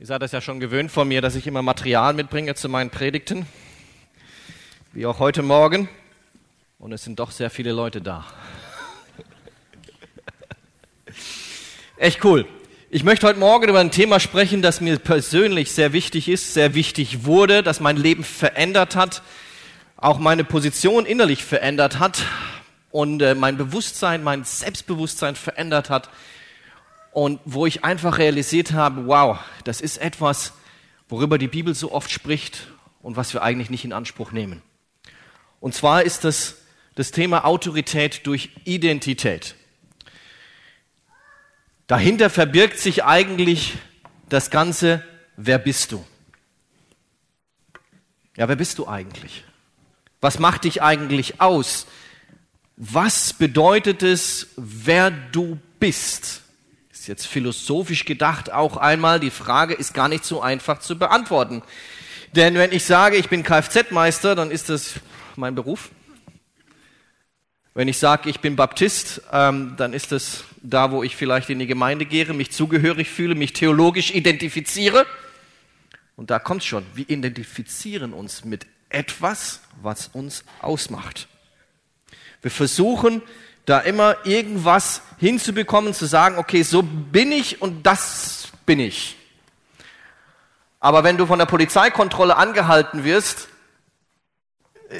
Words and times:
Ihr 0.00 0.06
seid 0.06 0.22
das 0.22 0.30
ja 0.30 0.40
schon 0.40 0.60
gewöhnt 0.60 0.92
von 0.92 1.08
mir, 1.08 1.20
dass 1.20 1.34
ich 1.34 1.48
immer 1.48 1.60
Material 1.60 2.14
mitbringe 2.14 2.54
zu 2.54 2.68
meinen 2.68 2.88
Predigten, 2.88 3.46
wie 4.92 5.04
auch 5.06 5.18
heute 5.18 5.42
Morgen. 5.42 5.88
Und 6.78 6.92
es 6.92 7.02
sind 7.02 7.18
doch 7.18 7.32
sehr 7.32 7.50
viele 7.50 7.72
Leute 7.72 8.00
da. 8.00 8.24
Echt 11.96 12.24
cool. 12.24 12.46
Ich 12.90 13.02
möchte 13.02 13.26
heute 13.26 13.40
Morgen 13.40 13.68
über 13.68 13.80
ein 13.80 13.90
Thema 13.90 14.20
sprechen, 14.20 14.62
das 14.62 14.80
mir 14.80 15.00
persönlich 15.00 15.72
sehr 15.72 15.92
wichtig 15.92 16.28
ist, 16.28 16.54
sehr 16.54 16.74
wichtig 16.74 17.24
wurde, 17.24 17.64
das 17.64 17.80
mein 17.80 17.96
Leben 17.96 18.22
verändert 18.22 18.94
hat, 18.94 19.22
auch 19.96 20.20
meine 20.20 20.44
Position 20.44 21.06
innerlich 21.06 21.42
verändert 21.42 21.98
hat 21.98 22.22
und 22.92 23.20
äh, 23.20 23.34
mein 23.34 23.56
Bewusstsein, 23.56 24.22
mein 24.22 24.44
Selbstbewusstsein 24.44 25.34
verändert 25.34 25.90
hat 25.90 26.08
und 27.12 27.40
wo 27.44 27.66
ich 27.66 27.84
einfach 27.84 28.18
realisiert 28.18 28.72
habe, 28.72 29.06
wow, 29.06 29.38
das 29.64 29.80
ist 29.80 29.98
etwas, 29.98 30.52
worüber 31.08 31.38
die 31.38 31.48
Bibel 31.48 31.74
so 31.74 31.92
oft 31.92 32.10
spricht 32.10 32.68
und 33.02 33.16
was 33.16 33.32
wir 33.32 33.42
eigentlich 33.42 33.70
nicht 33.70 33.84
in 33.84 33.92
Anspruch 33.92 34.32
nehmen. 34.32 34.62
Und 35.60 35.74
zwar 35.74 36.02
ist 36.02 36.24
das 36.24 36.56
das 36.98 37.12
Thema 37.12 37.44
Autorität 37.44 38.26
durch 38.26 38.50
Identität. 38.64 39.54
Dahinter 41.86 42.28
verbirgt 42.28 42.80
sich 42.80 43.04
eigentlich 43.04 43.74
das 44.28 44.50
Ganze, 44.50 45.04
wer 45.36 45.60
bist 45.60 45.92
du? 45.92 46.04
Ja, 48.36 48.48
wer 48.48 48.56
bist 48.56 48.80
du 48.80 48.88
eigentlich? 48.88 49.44
Was 50.20 50.40
macht 50.40 50.64
dich 50.64 50.82
eigentlich 50.82 51.40
aus? 51.40 51.86
Was 52.76 53.32
bedeutet 53.32 54.02
es, 54.02 54.48
wer 54.56 55.12
du 55.12 55.60
bist? 55.78 56.42
Jetzt 57.08 57.26
philosophisch 57.26 58.04
gedacht 58.04 58.52
auch 58.52 58.76
einmal, 58.76 59.18
die 59.18 59.30
Frage 59.30 59.74
ist 59.74 59.94
gar 59.94 60.08
nicht 60.08 60.24
so 60.24 60.40
einfach 60.40 60.78
zu 60.80 60.98
beantworten. 60.98 61.62
Denn 62.36 62.54
wenn 62.54 62.72
ich 62.72 62.84
sage, 62.84 63.16
ich 63.16 63.28
bin 63.28 63.42
Kfz-Meister, 63.42 64.34
dann 64.34 64.50
ist 64.50 64.68
das 64.68 64.94
mein 65.36 65.54
Beruf. 65.54 65.90
Wenn 67.74 67.88
ich 67.88 67.98
sage, 67.98 68.28
ich 68.28 68.40
bin 68.40 68.56
Baptist, 68.56 69.22
ähm, 69.32 69.74
dann 69.76 69.92
ist 69.92 70.12
das 70.12 70.44
da, 70.62 70.90
wo 70.90 71.02
ich 71.02 71.16
vielleicht 71.16 71.48
in 71.48 71.58
die 71.58 71.66
Gemeinde 71.66 72.04
gehe, 72.04 72.32
mich 72.32 72.50
zugehörig 72.50 73.08
fühle, 73.08 73.34
mich 73.34 73.52
theologisch 73.52 74.10
identifiziere. 74.10 75.06
Und 76.16 76.30
da 76.30 76.38
kommt 76.38 76.64
schon, 76.64 76.84
wir 76.94 77.08
identifizieren 77.08 78.12
uns 78.12 78.44
mit 78.44 78.66
etwas, 78.88 79.60
was 79.80 80.08
uns 80.08 80.44
ausmacht. 80.60 81.28
Wir 82.42 82.50
versuchen 82.50 83.22
da 83.68 83.80
immer 83.80 84.16
irgendwas 84.24 85.02
hinzubekommen, 85.18 85.94
zu 85.94 86.06
sagen, 86.06 86.38
okay, 86.38 86.62
so 86.62 86.82
bin 86.82 87.32
ich 87.32 87.60
und 87.60 87.84
das 87.84 88.48
bin 88.64 88.80
ich. 88.80 89.16
Aber 90.80 91.04
wenn 91.04 91.16
du 91.16 91.26
von 91.26 91.38
der 91.38 91.46
Polizeikontrolle 91.46 92.36
angehalten 92.36 93.04
wirst, 93.04 93.48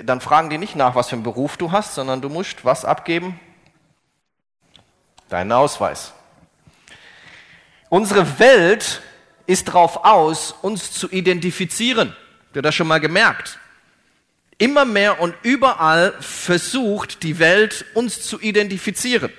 dann 0.04 0.20
fragen 0.20 0.50
die 0.50 0.58
nicht 0.58 0.76
nach, 0.76 0.94
was 0.94 1.08
für 1.08 1.16
einen 1.16 1.22
Beruf 1.22 1.56
du 1.56 1.72
hast, 1.72 1.94
sondern 1.94 2.20
du 2.20 2.28
musst 2.28 2.64
was 2.64 2.84
abgeben? 2.84 3.40
Deinen 5.28 5.52
Ausweis. 5.52 6.12
Unsere 7.88 8.38
Welt 8.38 9.00
ist 9.46 9.68
darauf 9.68 10.04
aus, 10.04 10.54
uns 10.60 10.92
zu 10.92 11.08
identifizieren. 11.10 12.14
Habt 12.46 12.56
ihr 12.56 12.62
das 12.62 12.74
schon 12.74 12.88
mal 12.88 13.00
gemerkt? 13.00 13.58
Immer 14.58 14.84
mehr 14.84 15.20
und 15.20 15.34
überall 15.42 16.14
versucht 16.20 17.22
die 17.22 17.38
Welt 17.38 17.84
uns 17.94 18.22
zu 18.22 18.40
identifizieren. 18.40 19.32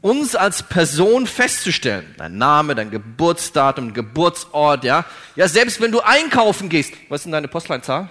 Uns 0.00 0.36
als 0.36 0.62
Person 0.62 1.26
festzustellen. 1.26 2.14
Dein 2.16 2.38
Name, 2.38 2.76
dein 2.76 2.90
Geburtsdatum, 2.90 3.92
Geburtsort, 3.92 4.84
ja. 4.84 5.04
Ja, 5.34 5.48
selbst 5.48 5.80
wenn 5.80 5.90
du 5.90 6.00
einkaufen 6.00 6.68
gehst. 6.68 6.94
Was 7.08 7.20
ist 7.20 7.24
denn 7.24 7.32
deine 7.32 7.48
Postleitzahl? 7.48 8.08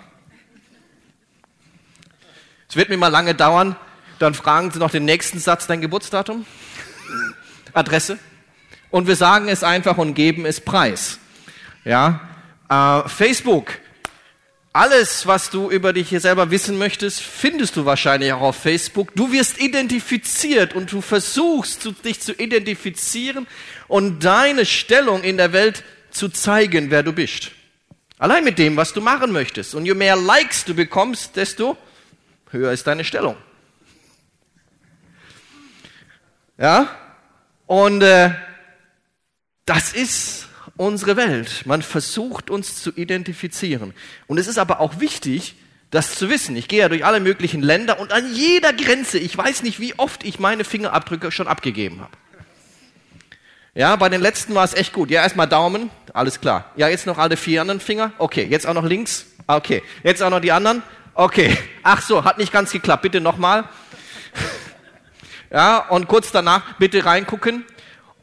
Es 2.68 2.76
wird 2.76 2.90
mir 2.90 2.98
mal 2.98 3.08
lange 3.08 3.34
dauern. 3.34 3.76
Dann 4.20 4.34
fragen 4.34 4.72
sie 4.72 4.80
noch 4.80 4.92
den 4.92 5.06
nächsten 5.06 5.40
Satz, 5.40 5.66
dein 5.66 5.80
Geburtsdatum? 5.80 6.46
Adresse? 7.74 8.20
Und 8.92 9.08
wir 9.08 9.16
sagen 9.16 9.48
es 9.48 9.64
einfach 9.64 9.98
und 9.98 10.14
geben 10.14 10.46
es 10.46 10.60
preis. 10.60 11.18
Ja. 11.86 12.20
Äh, 12.70 13.08
Facebook 13.08 13.72
alles, 14.72 15.26
was 15.26 15.50
du 15.50 15.72
über 15.72 15.94
dich 15.94 16.10
hier 16.10 16.20
selber 16.20 16.52
wissen 16.52 16.78
möchtest, 16.78 17.22
findest 17.22 17.76
du 17.76 17.86
wahrscheinlich 17.86 18.32
auch 18.34 18.42
auf 18.42 18.56
Facebook. 18.56 19.14
Du 19.16 19.32
wirst 19.32 19.60
identifiziert 19.60 20.76
und 20.76 20.92
du 20.92 21.02
versuchst, 21.02 21.90
dich 22.06 22.22
zu 22.22 22.34
identifizieren 22.34 23.48
und 23.88 24.24
deine 24.24 24.66
Stellung 24.66 25.24
in 25.24 25.38
der 25.38 25.54
Welt 25.54 25.84
zu 26.12 26.30
zeigen, 26.30 26.92
wer 26.92 27.04
du 27.04 27.14
bist. 27.14 27.52
Allein 28.20 28.44
mit 28.44 28.60
dem, 28.60 28.76
was 28.76 28.94
du 28.94 29.02
machen 29.02 29.32
möchtest. 29.32 29.74
Und 29.74 29.86
je 29.86 29.94
mehr 29.94 30.16
Likes 30.16 30.66
du 30.66 30.76
bekommst, 30.76 31.36
desto 31.36 31.78
höher 32.52 32.72
ist 32.72 32.86
deine 32.86 33.04
Stellung. 33.04 33.38
Ja? 36.58 36.96
Und 37.66 38.02
äh, 38.02 38.32
das 39.66 39.94
ist 39.94 40.49
unsere 40.80 41.18
Welt. 41.18 41.64
Man 41.66 41.82
versucht 41.82 42.50
uns 42.50 42.82
zu 42.82 42.92
identifizieren. 42.96 43.94
Und 44.28 44.38
es 44.38 44.48
ist 44.48 44.58
aber 44.58 44.80
auch 44.80 45.00
wichtig, 45.00 45.56
das 45.92 46.16
zu 46.16 46.30
wissen. 46.30 46.56
Ich 46.56 46.68
gehe 46.68 46.80
ja 46.80 46.90
durch 46.90 47.04
alle 47.04 47.20
möglichen 47.20 47.62
Länder 47.62 48.00
und 48.00 48.14
an 48.14 48.34
jeder 48.34 48.72
Grenze, 48.72 49.20
ich 49.20 49.38
weiß 49.38 49.64
nicht, 49.64 49.80
wie 49.80 49.98
oft 49.98 50.24
ich 50.24 50.40
meine 50.40 50.64
Fingerabdrücke 50.64 51.32
schon 51.32 51.48
abgegeben 51.48 52.00
habe. 52.00 52.12
Ja, 53.76 53.96
bei 53.98 54.08
den 54.10 54.22
letzten 54.22 54.56
war 54.56 54.64
es 54.64 54.74
echt 54.74 54.94
gut. 54.94 55.12
Ja, 55.12 55.22
erstmal 55.22 55.48
Daumen, 55.48 55.90
alles 56.14 56.40
klar. 56.40 56.72
Ja, 56.78 56.88
jetzt 56.88 57.06
noch 57.06 57.18
alle 57.18 57.36
vier 57.36 57.62
anderen 57.62 57.82
Finger. 57.82 58.14
Okay, 58.18 58.48
jetzt 58.50 58.66
auch 58.66 58.74
noch 58.74 58.86
links. 58.86 59.26
Okay, 59.48 59.84
jetzt 60.04 60.24
auch 60.24 60.30
noch 60.30 60.40
die 60.40 60.52
anderen. 60.52 60.82
Okay. 61.14 61.58
Ach 61.84 62.02
so, 62.02 62.24
hat 62.24 62.38
nicht 62.38 62.54
ganz 62.54 62.72
geklappt. 62.72 63.04
Bitte 63.04 63.22
nochmal. 63.22 63.66
Ja, 65.52 65.80
und 65.90 66.08
kurz 66.08 66.32
danach 66.32 66.78
bitte 66.78 67.06
reingucken. 67.06 67.66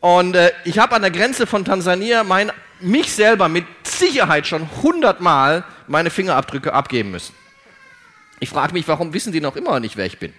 Und 0.07 0.37
äh, 0.37 0.53
ich 0.63 0.79
habe 0.79 0.95
an 0.95 1.03
der 1.03 1.11
Grenze 1.11 1.49
von 1.49 1.65
Tansania 1.65 2.23
mein, 2.23 2.53
mich 2.79 3.11
selber 3.11 3.49
mit 3.49 3.65
Sicherheit 3.83 4.47
schon 4.47 4.71
hundertmal 4.81 5.65
meine 5.89 6.11
Fingerabdrücke 6.11 6.73
abgeben 6.73 7.11
müssen. 7.11 7.35
Ich 8.39 8.51
frage 8.51 8.73
mich, 8.73 8.87
warum 8.87 9.13
wissen 9.15 9.33
die 9.33 9.41
noch 9.41 9.57
immer 9.57 9.81
nicht, 9.81 9.97
wer 9.97 10.07
ich 10.07 10.21
bin? 10.21 10.33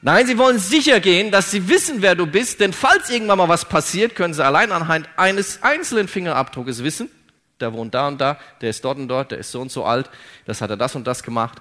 Nein, 0.00 0.28
sie 0.28 0.38
wollen 0.38 0.60
sicher 0.60 1.00
gehen, 1.00 1.32
dass 1.32 1.50
sie 1.50 1.68
wissen, 1.68 2.02
wer 2.02 2.14
du 2.14 2.24
bist, 2.24 2.60
denn 2.60 2.72
falls 2.72 3.10
irgendwann 3.10 3.38
mal 3.38 3.48
was 3.48 3.64
passiert, 3.64 4.14
können 4.14 4.32
sie 4.32 4.44
allein 4.44 4.70
anhand 4.70 5.08
eines 5.16 5.64
einzelnen 5.64 6.06
Fingerabdruckes 6.06 6.84
wissen, 6.84 7.10
der 7.58 7.72
wohnt 7.72 7.94
da 7.94 8.06
und 8.06 8.20
da, 8.20 8.38
der 8.60 8.70
ist 8.70 8.84
dort 8.84 8.98
und 8.98 9.08
dort, 9.08 9.32
der 9.32 9.38
ist 9.38 9.50
so 9.50 9.60
und 9.60 9.72
so 9.72 9.84
alt, 9.84 10.08
das 10.46 10.60
hat 10.60 10.70
er 10.70 10.76
das 10.76 10.94
und 10.94 11.04
das 11.08 11.24
gemacht. 11.24 11.60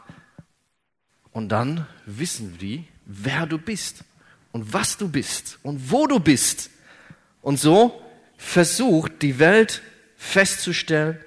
Und 1.32 1.50
dann 1.50 1.88
wissen 2.06 2.60
die, 2.60 2.86
wer 3.08 3.48
du 3.48 3.58
bist 3.58 4.04
und 4.52 4.74
was 4.74 4.98
du 4.98 5.08
bist 5.08 5.60
und 5.64 5.92
wo 5.92 6.08
du 6.08 6.20
bist. 6.20 6.70
Und 7.42 7.60
so 7.60 8.02
versucht 8.38 9.22
die 9.22 9.40
Welt 9.40 9.82
festzustellen, 10.18 11.20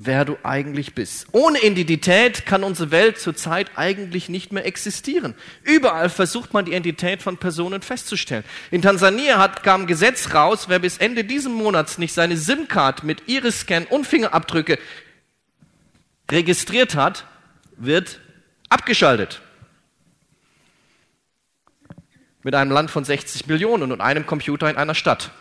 wer 0.00 0.24
du 0.24 0.36
eigentlich 0.44 0.94
bist. 0.94 1.26
Ohne 1.32 1.58
Identität 1.60 2.46
kann 2.46 2.62
unsere 2.62 2.92
Welt 2.92 3.18
zurzeit 3.18 3.72
eigentlich 3.74 4.28
nicht 4.28 4.52
mehr 4.52 4.64
existieren. 4.64 5.34
Überall 5.64 6.08
versucht 6.08 6.54
man 6.54 6.64
die 6.64 6.70
Identität 6.70 7.20
von 7.20 7.36
Personen 7.36 7.82
festzustellen. 7.82 8.44
In 8.70 8.80
Tansania 8.80 9.38
hat, 9.38 9.64
kam 9.64 9.82
ein 9.82 9.86
Gesetz 9.88 10.32
raus, 10.34 10.68
wer 10.68 10.78
bis 10.78 10.98
Ende 10.98 11.24
dieses 11.24 11.50
Monats 11.50 11.98
nicht 11.98 12.14
seine 12.14 12.36
SIM-Card 12.36 13.02
mit 13.02 13.28
Iris-Scan 13.28 13.86
und 13.90 14.06
Fingerabdrücke 14.06 14.78
registriert 16.30 16.94
hat, 16.94 17.24
wird 17.76 18.20
abgeschaltet 18.68 19.40
mit 22.48 22.54
einem 22.54 22.70
Land 22.70 22.90
von 22.90 23.04
60 23.04 23.46
Millionen 23.46 23.92
und 23.92 24.00
einem 24.00 24.24
Computer 24.24 24.70
in 24.70 24.78
einer 24.78 24.94
Stadt. 24.94 25.32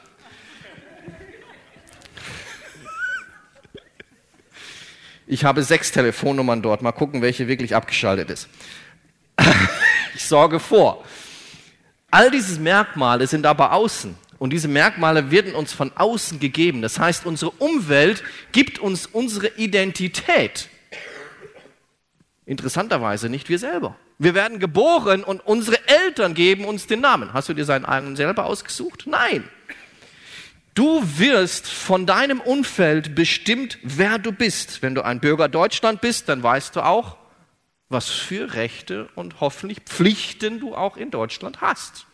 Ich 5.25 5.45
habe 5.45 5.63
sechs 5.63 5.94
Telefonnummern 5.94 6.62
dort. 6.62 6.81
Mal 6.81 6.92
gucken, 6.92 7.21
welche 7.21 7.48
wirklich 7.48 7.74
abgeschaltet 7.75 8.30
ist. 8.30 8.50
ich 10.15 10.25
sorge 10.25 10.59
vor. 10.59 11.06
All 12.12 12.30
diese 12.30 12.59
Merkmale 12.59 13.25
sind 13.25 13.45
aber 13.45 13.71
außen. 13.71 14.13
Und 14.38 14.50
diese 14.51 14.68
Merkmale 14.68 15.31
werden 15.31 15.56
uns 15.56 15.71
von 15.71 15.94
außen 15.95 16.42
gegeben. 16.42 16.81
Das 16.81 17.00
heißt, 17.00 17.25
unsere 17.25 17.51
Umwelt 17.51 18.21
gibt 18.51 18.80
uns 18.80 19.06
unsere 19.06 19.48
Identität. 19.56 20.68
Interessanterweise 22.45 23.30
nicht 23.30 23.48
wir 23.48 23.60
selber. 23.60 23.95
Wir 24.19 24.33
werden 24.33 24.59
geboren 24.59 25.23
und 25.23 25.45
unsere 25.45 25.77
Eltern 25.87 26.33
geben 26.33 26.65
uns 26.65 26.87
den 26.87 27.01
Namen. 27.01 27.33
Hast 27.33 27.49
du 27.49 27.53
dir 27.53 27.65
seinen 27.65 27.85
eigenen 27.85 28.15
selber 28.15 28.45
ausgesucht? 28.45 29.03
Nein. 29.05 29.47
Du 30.73 31.01
wirst 31.17 31.67
von 31.67 32.05
deinem 32.05 32.39
Umfeld 32.39 33.15
bestimmt, 33.15 33.79
wer 33.83 34.19
du 34.19 34.31
bist. 34.31 34.81
Wenn 34.81 34.95
du 34.95 35.03
ein 35.03 35.19
Bürger 35.19 35.49
Deutschland 35.49 36.01
bist, 36.01 36.29
dann 36.29 36.41
weißt 36.41 36.75
du 36.75 36.81
auch, 36.81 37.17
was 37.89 38.09
für 38.09 38.53
Rechte 38.53 39.09
und 39.15 39.39
hoffentlich 39.39 39.79
Pflichten 39.81 40.59
du 40.59 40.75
auch 40.75 40.97
in 40.97 41.09
Deutschland 41.09 41.61
hast. 41.61 42.05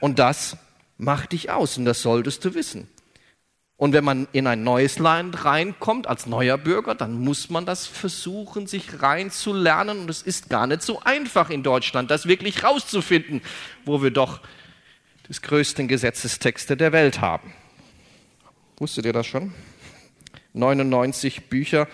Und 0.00 0.18
das 0.18 0.56
macht 0.98 1.32
dich 1.32 1.50
aus 1.50 1.78
und 1.78 1.84
das 1.84 2.02
solltest 2.02 2.44
du 2.44 2.54
wissen. 2.54 2.88
Und 3.78 3.92
wenn 3.92 4.04
man 4.04 4.26
in 4.32 4.46
ein 4.46 4.64
neues 4.64 4.98
Land 4.98 5.44
reinkommt 5.44 6.06
als 6.06 6.26
neuer 6.26 6.56
Bürger, 6.56 6.94
dann 6.94 7.20
muss 7.20 7.50
man 7.50 7.66
das 7.66 7.86
versuchen, 7.86 8.66
sich 8.66 9.02
reinzulernen. 9.02 10.00
Und 10.00 10.10
es 10.10 10.22
ist 10.22 10.48
gar 10.48 10.66
nicht 10.66 10.82
so 10.82 11.00
einfach 11.00 11.50
in 11.50 11.62
Deutschland, 11.62 12.10
das 12.10 12.26
wirklich 12.26 12.64
rauszufinden, 12.64 13.42
wo 13.84 14.02
wir 14.02 14.10
doch 14.10 14.40
des 15.28 15.42
größten 15.42 15.88
Gesetzestexte 15.88 16.76
der 16.76 16.92
Welt 16.92 17.20
haben. 17.20 17.52
Wusstet 18.78 19.04
ihr 19.04 19.12
das 19.12 19.26
schon? 19.26 19.52
99 20.54 21.48
Bücher 21.48 21.86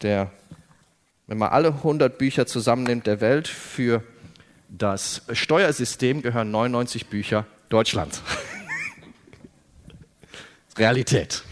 der, 0.00 0.30
wenn 1.26 1.38
man 1.38 1.50
alle 1.50 1.68
100 1.68 2.16
Bücher 2.16 2.46
zusammennimmt 2.46 3.06
der 3.06 3.20
Welt 3.20 3.48
für 3.48 4.02
das 4.68 5.22
Steuersystem 5.32 6.22
gehören 6.22 6.50
99 6.50 7.06
Bücher 7.06 7.46
Deutschland. 7.68 8.22
Realität. 10.78 11.42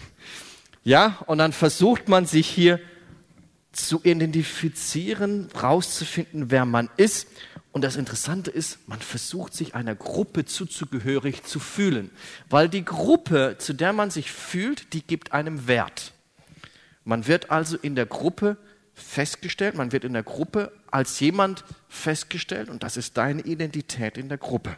Ja, 0.85 1.19
und 1.27 1.39
dann 1.39 1.53
versucht 1.53 2.09
man 2.09 2.27
sich 2.27 2.49
hier 2.49 2.81
zu 3.73 4.01
identifizieren, 4.03 5.49
rauszufinden, 5.61 6.51
wer 6.51 6.65
man 6.65 6.89
ist. 6.97 7.29
Und 7.73 7.83
das 7.83 7.97
Interessante 7.97 8.51
ist, 8.51 8.89
man 8.89 9.01
versucht 9.01 9.53
sich 9.53 9.75
einer 9.75 9.95
Gruppe 9.95 10.47
zuzugehörig 10.47 11.43
zu 11.43 11.61
fühlen, 11.61 12.11
weil 12.49 12.69
die 12.69 12.85
Gruppe, 12.85 13.57
zu 13.59 13.75
der 13.75 13.93
man 13.93 14.11
sich 14.11 14.33
fühlt, 14.33 14.95
die 14.95 15.03
gibt 15.03 15.33
einem 15.33 15.67
Wert. 15.67 16.13
Man 17.05 17.27
wird 17.27 17.51
also 17.51 17.77
in 17.77 17.95
der 17.95 18.07
Gruppe 18.07 18.57
festgestellt, 18.95 19.75
man 19.75 19.93
wird 19.93 20.05
in 20.05 20.15
der 20.15 20.23
Gruppe 20.23 20.73
als 20.91 21.21
jemand 21.21 21.65
festgestellt 21.89 22.71
und 22.71 22.83
das 22.83 22.97
ist 22.97 23.17
deine 23.19 23.43
Identität 23.43 24.17
in 24.17 24.29
der 24.29 24.39
Gruppe. 24.39 24.77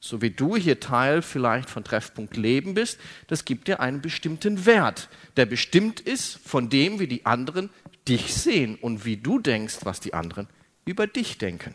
So 0.00 0.22
wie 0.22 0.30
du 0.30 0.56
hier 0.56 0.78
Teil 0.78 1.22
vielleicht 1.22 1.68
von 1.68 1.82
Treffpunkt 1.82 2.36
Leben 2.36 2.74
bist, 2.74 2.98
das 3.26 3.44
gibt 3.44 3.66
dir 3.66 3.80
einen 3.80 4.00
bestimmten 4.00 4.64
Wert, 4.64 5.08
der 5.36 5.46
bestimmt 5.46 6.00
ist 6.00 6.38
von 6.38 6.68
dem, 6.68 7.00
wie 7.00 7.08
die 7.08 7.26
anderen 7.26 7.70
dich 8.06 8.34
sehen 8.34 8.76
und 8.76 9.04
wie 9.04 9.16
du 9.16 9.38
denkst, 9.38 9.78
was 9.82 10.00
die 10.00 10.14
anderen 10.14 10.48
über 10.84 11.06
dich 11.06 11.38
denken. 11.38 11.74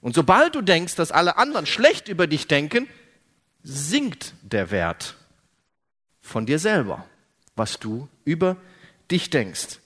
Und 0.00 0.14
sobald 0.14 0.54
du 0.54 0.62
denkst, 0.62 0.94
dass 0.94 1.10
alle 1.10 1.36
anderen 1.36 1.66
schlecht 1.66 2.08
über 2.08 2.26
dich 2.26 2.46
denken, 2.46 2.88
sinkt 3.62 4.34
der 4.42 4.70
Wert 4.70 5.16
von 6.20 6.46
dir 6.46 6.58
selber, 6.58 7.04
was 7.56 7.80
du 7.80 8.08
über 8.24 8.56
dich 9.10 9.30
denkst. 9.30 9.80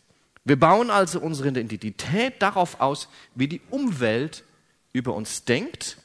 Wir 0.45 0.59
bauen 0.59 0.91
also 0.91 1.21
unsere 1.21 1.49
Identität 1.49 2.43
darauf 2.43 2.81
aus, 2.81 3.09
wie 3.35 3.49
die 3.49 3.63
Umwelt 3.71 4.45
über 4.93 5.15
uns 5.15 5.45
denkt, 5.45 5.97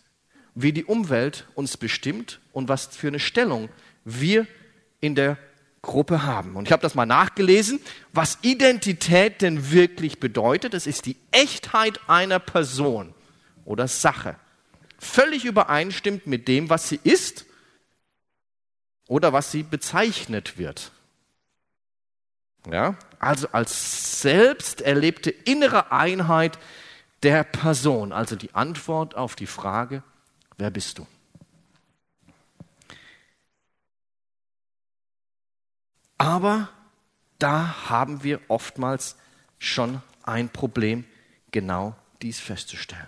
wie 0.60 0.74
die 0.74 0.86
Umwelt 0.86 1.46
uns 1.54 1.78
bestimmt 1.78 2.40
und 2.52 2.68
was 2.68 2.88
für 2.88 3.08
eine 3.08 3.20
Stellung 3.20 3.70
wir 4.04 4.48
in 5.00 5.14
der 5.14 5.38
Gruppe 5.84 6.24
haben. 6.24 6.56
Und 6.56 6.66
ich 6.68 6.72
habe 6.72 6.82
das 6.82 6.96
mal 6.96 7.06
nachgelesen, 7.06 7.80
was 8.12 8.40
Identität 8.42 9.44
denn 9.44 9.72
wirklich 9.72 10.20
bedeutet. 10.20 10.74
Das 10.74 10.88
ist 10.88 11.06
die 11.06 11.16
Echtheit 11.32 12.00
einer 12.08 12.40
Person 12.40 13.14
oder 13.66 13.88
Sache. 13.88 14.36
Völlig 14.98 15.46
übereinstimmt 15.46 16.26
mit 16.26 16.48
dem, 16.48 16.72
was 16.72 16.90
sie 16.90 17.00
ist 17.04 17.46
oder 19.08 19.34
was 19.34 19.52
sie 19.52 19.62
bezeichnet 19.62 20.58
wird. 20.58 20.92
Ja, 22.70 22.96
also 23.20 23.48
als 23.52 24.22
selbst 24.22 24.82
erlebte 24.82 25.30
innere 25.30 25.92
Einheit 25.92 26.58
der 27.22 27.44
Person. 27.44 28.12
Also 28.12 28.36
die 28.36 28.56
Antwort 28.56 29.16
auf 29.16 29.36
die 29.36 29.46
Frage, 29.46 30.02
wer 30.58 30.72
bist 30.72 30.98
du? 30.98 31.08
Aber 36.18 36.70
da 37.40 37.90
haben 37.90 38.24
wir 38.24 38.42
oftmals 38.48 39.16
schon 39.60 40.02
ein 40.24 40.50
Problem, 40.50 41.06
genau 41.52 41.96
dies 42.22 42.40
festzustellen. 42.40 43.08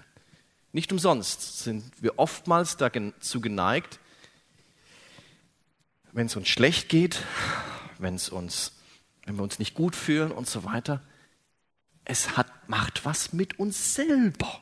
Nicht 0.72 0.92
umsonst 0.92 1.64
sind 1.64 1.84
wir 2.02 2.20
oftmals 2.20 2.78
dazu 2.78 3.42
geneigt, 3.42 4.00
wenn 6.12 6.28
es 6.28 6.36
uns 6.36 6.48
schlecht 6.48 6.90
geht, 6.90 7.24
wenn 7.98 8.14
uns, 8.14 8.72
wenn 9.26 9.36
wir 9.36 9.44
uns 9.44 9.60
nicht 9.60 9.74
gut 9.74 9.96
fühlen 9.96 10.32
und 10.32 10.48
so 10.48 10.64
weiter, 10.64 11.02
es 12.06 12.38
hat, 12.38 12.70
macht 12.70 13.06
was 13.06 13.34
mit 13.34 13.60
uns 13.60 13.96
selber. 13.96 14.62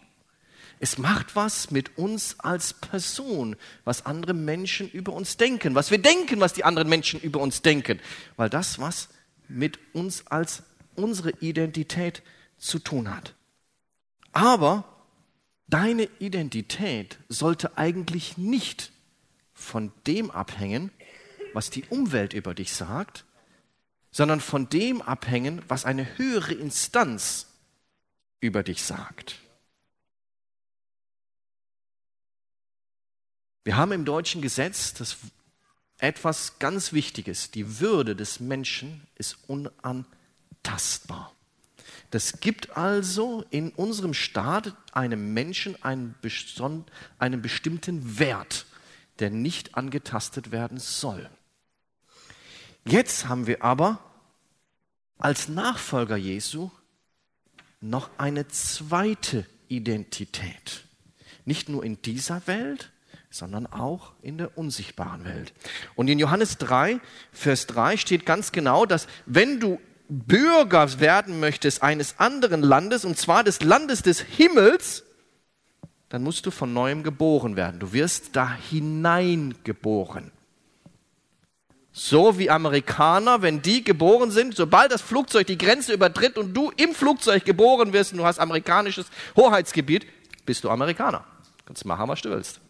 Es 0.80 0.98
macht 0.98 1.36
was 1.36 1.72
mit 1.72 1.98
uns 1.98 2.40
als 2.40 2.74
Person, 2.74 3.56
was 3.84 4.06
andere 4.06 4.34
Menschen 4.34 4.90
über 4.90 5.14
uns 5.14 5.38
denken, 5.38 5.74
was 5.76 5.90
wir 5.90 5.98
denken, 5.98 6.40
was 6.40 6.54
die 6.54 6.64
anderen 6.64 6.88
Menschen 6.88 7.20
über 7.20 7.40
uns 7.40 7.62
denken, 7.62 8.00
weil 8.36 8.50
das 8.50 8.80
was 8.80 9.10
mit 9.48 9.80
uns 9.94 10.28
als 10.28 10.64
unsere 10.96 11.32
Identität 11.40 12.22
zu 12.58 12.80
tun 12.80 13.14
hat. 13.16 13.34
Aber 14.34 14.84
deine 15.68 16.10
Identität 16.20 17.18
sollte 17.28 17.78
eigentlich 17.78 18.38
nicht 18.38 18.92
von 19.54 19.92
dem 20.06 20.30
abhängen, 20.30 20.92
was 21.54 21.72
die 21.72 21.86
Umwelt 21.90 22.34
über 22.34 22.54
dich 22.54 22.74
sagt, 22.74 23.26
sondern 24.12 24.42
von 24.42 24.70
dem 24.70 25.02
abhängen, 25.02 25.62
was 25.68 25.86
eine 25.86 26.18
höhere 26.18 26.54
Instanz 26.54 27.48
über 28.40 28.62
dich 28.64 28.84
sagt. 28.84 29.40
Wir 33.68 33.75
haben 33.75 33.92
im 33.92 34.06
deutschen 34.06 34.42
Gesetz 34.42 34.94
das 34.94 35.18
etwas 35.98 36.58
ganz 36.58 36.94
Wichtiges. 36.94 37.52
Die 37.52 37.81
Würde 37.81 38.16
des 38.16 38.40
Menschen 38.40 39.06
ist 39.16 39.40
unantastbar. 39.48 41.36
Das 42.10 42.40
gibt 42.40 42.78
also 42.78 43.44
in 43.50 43.72
unserem 43.72 44.14
Staat 44.14 44.74
einem 44.94 45.34
Menschen 45.34 45.84
einen, 45.84 46.16
einen 47.19 47.42
bestimmten 47.42 48.18
Wert, 48.18 48.68
der 49.19 49.31
nicht 49.31 49.75
angetastet 49.75 50.52
werden 50.52 50.80
soll. 50.80 51.30
Jetzt 52.86 53.28
haben 53.28 53.48
wir 53.48 53.66
aber 53.66 54.00
als 55.18 55.50
Nachfolger 55.50 56.16
Jesu 56.16 56.72
noch 57.81 58.12
eine 58.18 58.48
zweite 58.48 59.46
Identität. 59.68 60.86
Nicht 61.44 61.68
nur 61.68 61.84
in 61.84 62.02
dieser 62.02 62.48
Welt, 62.48 62.94
sondern 63.30 63.68
auch 63.68 64.14
in 64.22 64.38
der 64.38 64.58
unsichtbaren 64.58 65.26
Welt. 65.26 65.54
Und 65.96 66.08
in 66.08 66.20
Johannes 66.20 66.58
3, 66.58 67.00
Vers 67.32 67.68
3 67.68 67.98
steht 67.98 68.26
ganz 68.26 68.52
genau, 68.52 68.86
dass 68.86 69.07
wenn 69.26 69.60
du 69.60 69.80
Bürger 70.10 71.00
werden 71.00 71.40
möchtest 71.40 71.84
eines 71.84 72.19
anderen 72.19 72.62
Landes, 72.62 73.04
und 73.04 73.18
zwar 73.18 73.44
des 73.44 73.62
Landes 73.62 74.02
des 74.02 74.22
Himmels, 74.22 75.04
dann 76.10 76.24
musst 76.24 76.46
du 76.46 76.52
von 76.52 76.74
neuem 76.74 77.04
geboren 77.04 77.57
werden. 77.57 77.80
Du 77.80 77.92
wirst 77.92 78.36
da 78.36 78.54
hineingeboren. 78.54 80.31
So 81.92 82.38
wie 82.38 82.50
Amerikaner, 82.50 83.42
wenn 83.42 83.62
die 83.62 83.84
geboren 83.84 84.31
sind, 84.31 84.56
sobald 84.56 84.92
das 84.92 85.02
Flugzeug 85.02 85.48
die 85.48 85.57
Grenze 85.57 85.94
übertritt 85.94 86.38
und 86.38 86.54
du 86.54 86.72
im 86.78 86.94
Flugzeug 86.94 87.44
geboren 87.44 87.92
wirst 87.92 88.14
und 88.14 88.19
du 88.19 88.26
hast 88.26 88.40
amerikanisches 88.40 89.07
Hoheitsgebiet, 89.36 90.06
bist 90.46 90.64
du 90.64 90.69
Amerikaner. 90.69 91.26
Kannst 91.66 91.84
machen, 91.86 92.07
was 92.07 92.22
du 92.22 92.30
willst. 92.30 92.62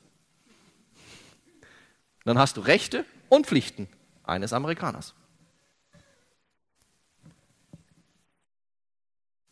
Dann 2.28 2.38
hast 2.38 2.58
du 2.58 2.62
Rechte 2.62 3.06
und 3.30 3.48
Pflichten 3.48 3.88
eines 4.26 4.52
Amerikaners. 4.52 5.14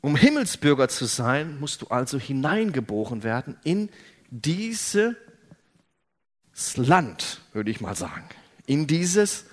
Um 0.01 0.17
Himmelsbürger 0.17 0.89
zu 0.89 1.05
sein, 1.05 1.57
musst 1.61 1.83
du 1.83 1.87
also 1.87 2.19
hineingeboren 2.19 3.23
werden 3.23 3.57
in 3.63 3.89
dieses 4.29 5.15
Land, 6.75 7.39
würde 7.53 7.71
ich 7.71 7.79
mal 7.79 7.95
sagen, 7.95 8.27
in 8.65 8.87
dieses 8.87 9.45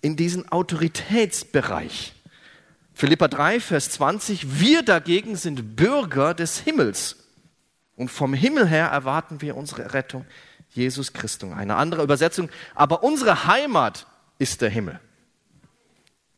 in 0.00 0.16
diesen 0.16 0.50
Autoritätsbereich. 0.50 2.14
Philippa 2.94 3.28
3, 3.28 3.60
Vers 3.60 3.90
20, 3.92 4.58
wir 4.58 4.82
dagegen 4.82 5.36
sind 5.36 5.76
Bürger 5.76 6.34
des 6.34 6.58
Himmels. 6.58 7.28
Und 7.94 8.10
vom 8.10 8.34
Himmel 8.34 8.66
her 8.66 8.88
erwarten 8.88 9.40
wir 9.40 9.56
unsere 9.56 9.94
Rettung, 9.94 10.26
Jesus 10.70 11.12
Christus. 11.12 11.52
Eine 11.52 11.76
andere 11.76 12.02
Übersetzung, 12.02 12.48
aber 12.74 13.02
unsere 13.02 13.46
Heimat 13.46 14.06
ist 14.38 14.60
der 14.62 14.70
Himmel, 14.70 15.00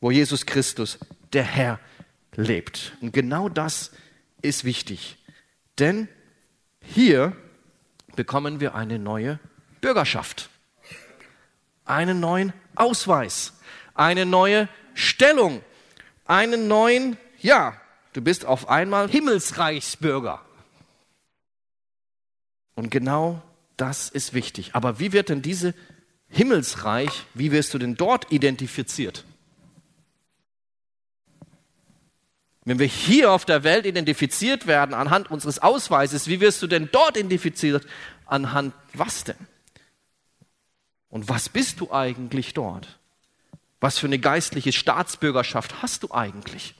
wo 0.00 0.10
Jesus 0.10 0.46
Christus, 0.46 0.98
der 1.32 1.44
Herr, 1.44 1.80
lebt. 2.34 2.96
Und 3.00 3.12
genau 3.12 3.48
das 3.48 3.92
ist 4.40 4.64
wichtig. 4.64 5.18
Denn 5.78 6.08
hier 6.80 7.36
bekommen 8.16 8.60
wir 8.60 8.74
eine 8.74 8.98
neue 8.98 9.38
Bürgerschaft, 9.80 10.50
einen 11.84 12.20
neuen 12.20 12.52
Ausweis, 12.74 13.54
eine 13.94 14.26
neue 14.26 14.68
Stellung, 14.94 15.62
einen 16.24 16.68
neuen, 16.68 17.16
ja, 17.40 17.80
du 18.12 18.20
bist 18.20 18.44
auf 18.44 18.68
einmal 18.68 19.08
Himmelsreichsbürger. 19.08 20.40
Und 22.74 22.90
genau 22.90 23.42
Das 23.76 24.09
ist 24.09 24.35
wichtig. 24.35 24.75
Aber 24.75 24.99
wie 24.99 25.12
wird 25.12 25.29
denn 25.29 25.43
diese 25.43 25.75
Himmelsreich, 26.29 27.11
wie 27.35 27.52
wirst 27.52 27.75
du 27.75 27.79
denn 27.79 27.97
dort 27.97 28.33
identifiziert? 28.33 29.25
Wenn 32.64 32.79
wir 32.79 32.87
hier 32.87 33.33
auf 33.33 33.45
der 33.45 33.64
Welt 33.64 33.87
identifiziert 33.87 34.67
werden 34.67 34.95
anhand 34.95 35.31
unseres 35.31 35.59
Ausweises, 35.59 36.29
wie 36.29 36.41
wirst 36.41 36.62
du 36.62 36.69
denn 36.69 36.88
dort 36.93 37.17
identifiziert? 37.17 37.87
Anhand 38.26 38.73
was 38.95 39.25
denn? 39.25 39.37
Und 41.09 41.29
was 41.29 41.49
bist 41.49 41.81
du 41.81 41.93
eigentlich 41.93 42.55
dort? 42.55 42.99
Was 43.81 43.99
für 43.99 44.07
eine 44.07 44.21
geistliche 44.21 44.73
Staatsbürgerschaft 44.73 45.83
hast 45.83 46.05
du 46.05 46.12
eigentlich? 46.12 46.75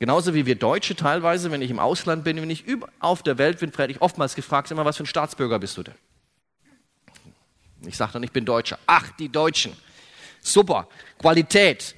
Genauso 0.00 0.32
wie 0.32 0.46
wir 0.46 0.54
Deutsche 0.54 0.96
teilweise, 0.96 1.50
wenn 1.50 1.60
ich 1.60 1.70
im 1.70 1.78
Ausland 1.78 2.24
bin, 2.24 2.38
wenn 2.38 2.48
ich 2.48 2.64
auf 3.00 3.22
der 3.22 3.36
Welt 3.36 3.60
bin, 3.60 3.76
werde 3.76 3.92
ich 3.92 4.00
oftmals 4.00 4.34
gefragt, 4.34 4.70
immer, 4.70 4.86
was 4.86 4.96
für 4.96 5.02
ein 5.02 5.06
Staatsbürger 5.06 5.58
bist 5.58 5.76
du 5.76 5.82
denn? 5.82 5.94
Ich 7.86 7.98
sage 7.98 8.14
dann, 8.14 8.22
ich 8.22 8.32
bin 8.32 8.46
Deutscher. 8.46 8.78
Ach, 8.86 9.10
die 9.18 9.28
Deutschen. 9.28 9.74
Super. 10.40 10.88
Qualität 11.18 11.94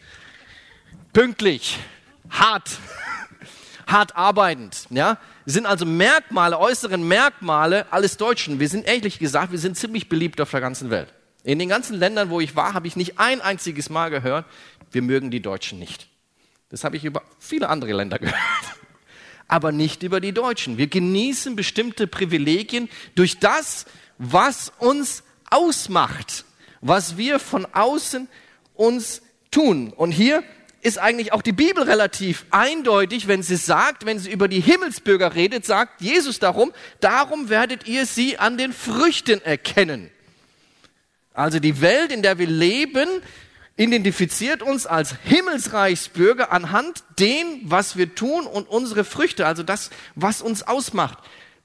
pünktlich, 1.13 1.79
hart, 2.29 2.71
hart 3.87 4.17
arbeitend, 4.17 4.87
ja. 4.91 5.19
Sind 5.45 5.67
also 5.67 5.85
Merkmale, 5.85 6.59
äußeren 6.59 7.07
Merkmale 7.07 7.87
alles 7.93 8.17
Deutschen. 8.17 8.59
Wir 8.59 8.69
sind 8.69 8.87
ehrlich 8.87 9.21
gesagt, 9.21 9.53
wir 9.53 9.59
sind 9.59 9.77
ziemlich 9.77 10.09
beliebt 10.09 10.41
auf 10.41 10.51
der 10.51 10.61
ganzen 10.61 10.91
Welt. 10.91 11.13
In 11.45 11.59
den 11.61 11.69
ganzen 11.69 11.99
Ländern, 11.99 12.31
wo 12.31 12.41
ich 12.41 12.57
war, 12.57 12.75
habe 12.75 12.87
ich 12.89 12.97
nicht 12.97 13.19
ein 13.19 13.41
einziges 13.41 13.91
Mal 13.91 14.11
gehört, 14.11 14.47
wir 14.91 15.03
mögen 15.03 15.31
die 15.31 15.41
Deutschen 15.41 15.79
nicht. 15.79 16.09
Das 16.73 16.85
habe 16.85 16.97
ich 16.97 17.05
über 17.05 17.23
viele 17.39 17.69
andere 17.69 17.93
Länder 17.93 18.19
gehört. 18.19 18.37
Aber 19.47 19.71
nicht 19.71 20.03
über 20.03 20.21
die 20.21 20.33
Deutschen. 20.33 20.79
Wir 20.79 20.87
genießen 20.87 21.55
bestimmte 21.55 22.07
Privilegien 22.07 22.89
durch 23.15 23.39
das, 23.39 23.85
was 24.17 24.73
uns 24.79 25.23
ausmacht, 25.51 26.47
was 26.81 27.19
wir 27.19 27.39
von 27.39 27.67
außen 27.67 28.27
uns 28.75 29.21
tun. 29.51 29.93
Und 29.93 30.13
hier 30.13 30.43
ist 30.81 30.99
eigentlich 30.99 31.35
auch 31.35 31.43
die 31.43 31.53
Bibel 31.53 31.85
relativ 31.85 32.47
eindeutig, 32.51 33.29
wenn 33.29 33.43
sie 33.43 33.57
sagt, 33.57 34.07
wenn 34.07 34.19
sie 34.19 34.33
über 34.33 34.49
die 34.49 34.61
Himmelsbürger 34.61 35.35
redet, 35.35 35.67
sagt 35.67 36.01
Jesus 36.01 36.39
darum, 36.39 36.73
darum 37.01 37.51
werdet 37.51 37.87
ihr 37.87 38.07
sie 38.07 38.39
an 38.39 38.57
den 38.57 38.73
Früchten 38.73 39.43
erkennen. 39.43 40.11
Also 41.35 41.59
die 41.59 41.83
Welt, 41.83 42.11
in 42.11 42.23
der 42.23 42.39
wir 42.39 42.47
leben, 42.47 43.09
identifiziert 43.77 44.63
uns 44.63 44.87
als 44.87 45.15
Himmelsreichsbürger 45.25 46.53
anhand 46.53 47.05
dem, 47.19 47.63
was 47.65 47.97
wir 47.97 48.15
tun 48.15 48.47
und 48.47 48.69
unsere 48.69 49.05
Früchte, 49.05 49.47
also 49.47 49.63
das, 49.63 49.91
was 50.15 50.43
uns 50.43 50.63
ausmacht, 50.63 51.19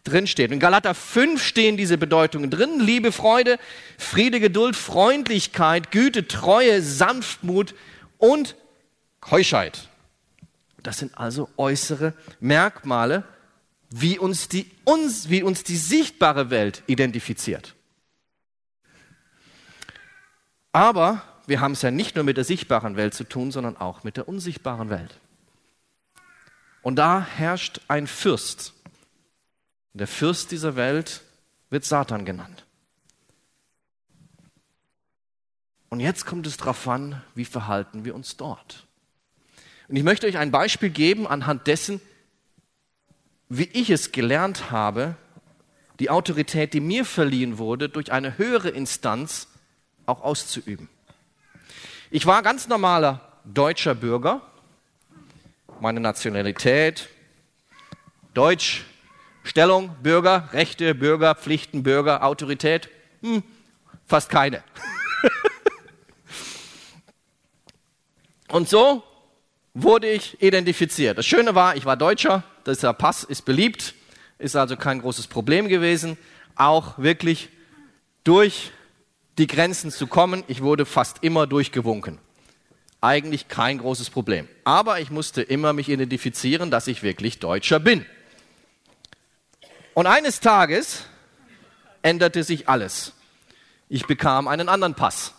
drinsteht. 0.04 0.52
In 0.52 0.60
Galater 0.60 0.96
5 0.96 1.44
stehen 1.44 1.78
diese 1.78 1.98
Bedeutungen 1.98 2.50
drin. 2.50 2.80
Liebe, 2.80 3.12
Freude, 3.12 3.60
Friede, 3.98 4.40
Geduld, 4.40 4.76
Freundlichkeit, 4.76 5.92
Güte, 5.92 6.28
Treue, 6.28 6.82
Sanftmut 6.82 7.76
und 8.18 8.56
Keuschheit. 9.20 9.90
Das 10.82 11.00
sind 11.00 11.18
also 11.18 11.50
äußere 11.58 12.14
Merkmale, 12.40 13.26
wie 13.90 14.18
uns 14.18 14.48
die, 14.48 14.72
uns, 14.86 15.30
wie 15.30 15.44
uns 15.44 15.64
die 15.64 15.78
sichtbare 15.78 16.50
Welt 16.50 16.84
identifiziert. 16.88 17.76
Aber 20.72 21.22
wir 21.48 21.62
haben 21.62 21.72
es 21.72 21.82
ja 21.82 21.92
nicht 21.92 22.16
nur 22.16 22.26
mit 22.26 22.38
der 22.38 22.44
sichtbaren 22.44 22.98
Welt 22.98 23.14
zu 23.14 23.24
tun, 23.24 23.52
sondern 23.52 23.78
auch 23.78 24.04
mit 24.04 24.18
der 24.18 24.28
unsichtbaren 24.28 24.90
Welt. 24.90 25.20
Und 26.82 26.98
da 26.98 27.26
herrscht 27.26 27.82
ein 27.88 28.06
Fürst. 28.06 28.74
Der 29.94 30.08
Fürst 30.08 30.52
dieser 30.52 30.76
Welt 30.76 31.22
wird 31.70 31.86
Satan 31.86 32.26
genannt. 32.26 32.66
Und 35.90 36.02
jetzt 36.02 36.26
kommt 36.26 36.46
es 36.48 36.58
darauf 36.58 36.86
an, 36.88 37.22
wie 37.34 37.46
verhalten 37.46 38.04
wir 38.04 38.14
uns 38.14 38.36
dort. 38.36 38.86
Und 39.88 39.96
ich 39.96 40.04
möchte 40.04 40.28
euch 40.28 40.38
ein 40.38 40.52
Beispiel 40.52 40.90
geben 40.90 41.28
anhand 41.28 41.66
dessen, 41.68 42.02
wie 43.48 43.70
ich 43.72 43.90
es 43.90 44.12
gelernt 44.12 44.70
habe, 44.70 45.16
die 46.02 46.10
Autorität, 46.10 46.74
die 46.74 46.82
mir 46.82 47.06
verliehen 47.06 47.58
wurde, 47.58 47.88
durch 47.88 48.12
eine 48.12 48.38
höhere 48.38 48.70
Instanz 48.70 49.48
auch 50.06 50.22
auszuüben. 50.22 50.90
Ich 52.10 52.26
war 52.26 52.42
ganz 52.42 52.70
normaler 52.70 53.20
deutscher 53.44 53.94
Bürger, 53.94 54.42
meine 55.82 56.00
Nationalität, 56.00 57.10
Deutsch, 58.34 58.86
Stellung, 59.44 59.94
Bürger, 60.02 60.48
Rechte, 60.54 60.96
Bürger, 60.96 61.36
Pflichten, 61.36 61.84
Bürger, 61.84 62.24
Autorität, 62.24 62.88
hm, 63.22 63.44
fast 64.06 64.30
keine. 64.30 64.64
Und 68.48 68.70
so 68.70 69.04
wurde 69.74 70.10
ich 70.10 70.42
identifiziert. 70.42 71.18
Das 71.18 71.26
Schöne 71.26 71.56
war, 71.56 71.76
ich 71.76 71.84
war 71.84 71.98
Deutscher, 71.98 72.44
dieser 72.66 72.94
Pass 72.94 73.26
ist 73.26 73.44
beliebt, 73.44 73.96
ist 74.40 74.56
also 74.56 74.78
kein 74.78 75.02
großes 75.02 75.28
Problem 75.28 75.68
gewesen, 75.68 76.18
auch 76.56 77.00
wirklich 77.00 77.50
durch 78.24 78.72
die 79.38 79.48
Grenzen 79.48 79.92
zu 79.92 80.08
kommen. 80.08 80.44
Ich 80.48 80.62
wurde 80.62 80.86
fast 80.86 81.24
immer 81.24 81.48
durchgewunken. 81.48 82.20
Eigentlich 83.02 83.48
kein 83.48 83.78
großes 83.78 84.10
Problem. 84.10 84.48
Aber 84.64 85.00
ich 85.00 85.12
musste 85.12 85.42
immer 85.42 85.74
mich 85.74 85.90
identifizieren, 85.90 86.72
dass 86.72 86.88
ich 86.88 87.04
wirklich 87.04 87.40
Deutscher 87.40 87.80
bin. 87.80 88.06
Und 89.94 90.08
eines 90.08 90.40
Tages 90.40 91.06
änderte 92.02 92.44
sich 92.44 92.68
alles. 92.70 93.14
Ich 93.90 94.06
bekam 94.06 94.48
einen 94.48 94.70
anderen 94.70 94.96
Pass. 94.96 95.34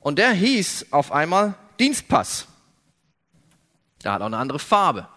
Und 0.00 0.18
der 0.18 0.32
hieß 0.32 0.86
auf 0.90 1.12
einmal 1.12 1.54
Dienstpass. 1.78 2.46
Der 4.04 4.12
hat 4.12 4.22
auch 4.22 4.26
eine 4.26 4.38
andere 4.38 4.58
Farbe. 4.58 5.08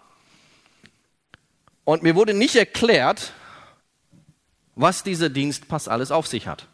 Und 1.83 2.03
mir 2.03 2.15
wurde 2.15 2.33
nicht 2.33 2.55
erklärt, 2.55 3.33
was 4.75 5.03
dieser 5.03 5.29
Dienstpass 5.29 5.87
alles 5.87 6.11
auf 6.11 6.27
sich 6.27 6.47
hat. 6.47 6.67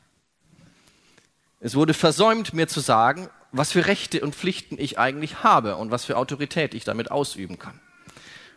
Es 1.59 1.75
wurde 1.75 1.93
versäumt, 1.93 2.53
mir 2.53 2.67
zu 2.67 2.79
sagen, 2.79 3.29
was 3.51 3.71
für 3.71 3.85
Rechte 3.85 4.21
und 4.21 4.35
Pflichten 4.35 4.79
ich 4.79 4.97
eigentlich 4.97 5.43
habe 5.43 5.75
und 5.75 5.91
was 5.91 6.05
für 6.05 6.17
Autorität 6.17 6.73
ich 6.73 6.83
damit 6.83 7.11
ausüben 7.11 7.59
kann. 7.59 7.79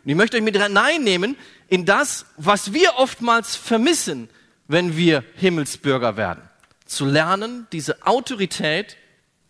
Und 0.03 0.09
ich 0.09 0.15
möchte 0.15 0.37
euch 0.37 0.43
mit 0.43 0.59
hineinnehmen 0.59 1.35
in 1.67 1.85
das, 1.85 2.25
was 2.37 2.73
wir 2.73 2.95
oftmals 2.97 3.55
vermissen, 3.55 4.29
wenn 4.67 4.97
wir 4.97 5.23
Himmelsbürger 5.35 6.17
werden. 6.17 6.47
Zu 6.85 7.05
lernen, 7.05 7.67
diese 7.71 8.05
Autorität 8.05 8.97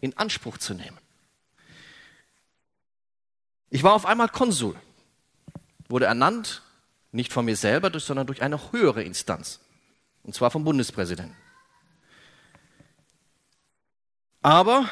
in 0.02 0.18
Anspruch 0.18 0.58
zu 0.58 0.74
nehmen. 0.74 0.98
Ich 3.70 3.84
war 3.84 3.94
auf 3.94 4.06
einmal 4.06 4.30
Konsul, 4.30 4.75
wurde 5.90 6.06
ernannt, 6.06 6.62
nicht 7.12 7.34
von 7.34 7.46
mir 7.46 7.56
selber, 7.56 7.98
sondern 8.00 8.28
durch 8.28 8.42
eine 8.42 8.72
höhere 8.72 9.04
Instanz, 9.04 9.60
und 10.25 10.34
zwar 10.34 10.51
vom 10.51 10.63
Bundespräsidenten. 10.63 11.36
Aber 14.41 14.89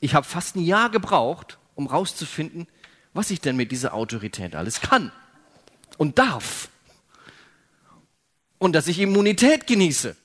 ich 0.00 0.14
habe 0.14 0.26
fast 0.26 0.56
ein 0.56 0.64
Jahr 0.64 0.90
gebraucht, 0.90 1.58
um 1.74 1.88
herauszufinden, 1.88 2.66
was 3.14 3.30
ich 3.30 3.40
denn 3.40 3.56
mit 3.56 3.72
dieser 3.72 3.94
Autorität 3.94 4.54
alles 4.54 4.80
kann 4.80 5.12
und 5.98 6.18
darf. 6.18 6.68
Und 8.58 8.74
dass 8.74 8.86
ich 8.86 8.98
Immunität 8.98 9.66
genieße. 9.66 10.16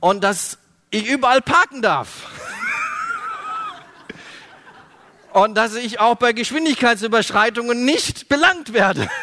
Und 0.00 0.22
dass 0.22 0.58
ich 0.90 1.06
überall 1.06 1.42
parken 1.42 1.82
darf 1.82 2.28
und 5.32 5.54
dass 5.54 5.74
ich 5.74 6.00
auch 6.00 6.16
bei 6.16 6.32
Geschwindigkeitsüberschreitungen 6.32 7.84
nicht 7.84 8.28
belangt 8.28 8.72
werde. 8.72 9.08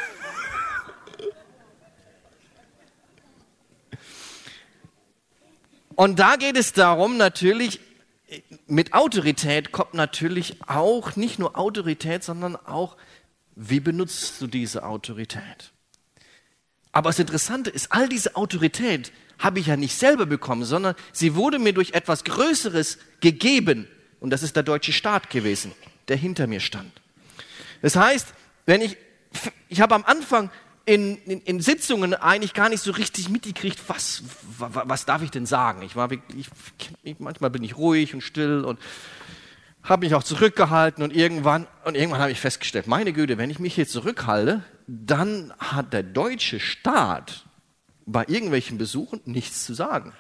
Und 5.98 6.20
da 6.20 6.38
geht 6.38 6.56
es 6.56 6.72
darum, 6.72 7.18
natürlich, 7.18 7.82
mit 8.68 8.94
Autorität 8.94 9.74
kommt 9.74 9.94
natürlich 9.94 10.62
auch 10.66 11.18
nicht 11.18 11.40
nur 11.40 11.58
Autorität, 11.58 12.24
sondern 12.24 12.56
auch, 12.56 12.96
wie 13.56 13.82
benutzt 13.82 14.40
du 14.40 14.48
diese 14.48 14.86
Autorität? 14.86 15.74
Aber 16.94 17.10
das 17.10 17.20
Interessante 17.20 17.70
ist, 17.70 17.92
all 17.92 18.08
diese 18.08 18.38
Autorität 18.38 19.12
habe 19.40 19.60
ich 19.60 19.68
ja 19.68 19.76
nicht 19.76 19.98
selber 19.98 20.26
bekommen, 20.26 20.64
sondern 20.64 20.96
sie 21.12 21.36
wurde 21.36 21.60
mir 21.60 21.74
durch 21.74 21.92
etwas 21.92 22.24
Größeres 22.24 22.98
gegeben. 23.20 23.90
Und 24.22 24.30
das 24.30 24.42
ist 24.42 24.56
der 24.56 24.64
deutsche 24.64 24.94
Staat 24.94 25.30
gewesen 25.30 25.74
der 26.08 26.18
hinter 26.18 26.48
mir 26.48 26.60
stand. 26.60 26.92
Das 27.82 27.96
heißt, 27.96 28.28
wenn 28.66 28.82
ich, 28.82 28.98
ich 29.70 29.82
habe 29.82 29.96
am 29.96 30.06
Anfang 30.06 30.50
in, 30.88 31.18
in, 31.26 31.42
in, 31.42 31.60
Sitzungen 31.60 32.14
eigentlich 32.14 32.54
gar 32.54 32.70
nicht 32.70 32.82
so 32.82 32.92
richtig 32.92 33.28
mitgekriegt, 33.28 33.78
was, 33.88 34.24
was, 34.58 35.06
darf 35.06 35.22
ich 35.22 35.32
denn 35.32 35.46
sagen. 35.46 35.82
Ich 35.82 35.98
war 35.98 36.10
wirklich, 36.10 36.48
ich, 37.04 37.20
manchmal 37.20 37.50
bin 37.50 37.62
ich 37.62 37.76
ruhig 37.76 38.14
und 38.14 38.22
still 38.22 38.64
und 38.64 38.80
habe 39.84 40.06
mich 40.06 40.16
auch 40.16 40.24
zurückgehalten 40.24 41.04
und 41.04 41.14
irgendwann, 41.14 41.68
und 41.84 41.96
irgendwann 41.96 42.22
habe 42.22 42.32
ich 42.32 42.40
festgestellt, 42.40 42.88
meine 42.88 43.12
Güte, 43.12 43.38
wenn 43.38 43.50
ich 43.50 43.60
mich 43.60 43.76
hier 43.76 43.86
zurückhalte, 43.86 44.64
dann 44.88 45.54
hat 45.60 45.92
der 45.92 46.04
deutsche 46.04 46.62
Staat 46.62 47.46
bei 48.06 48.24
irgendwelchen 48.26 48.78
Besuchen 48.78 49.20
nichts 49.26 49.66
zu 49.66 49.74
sagen, 49.74 50.14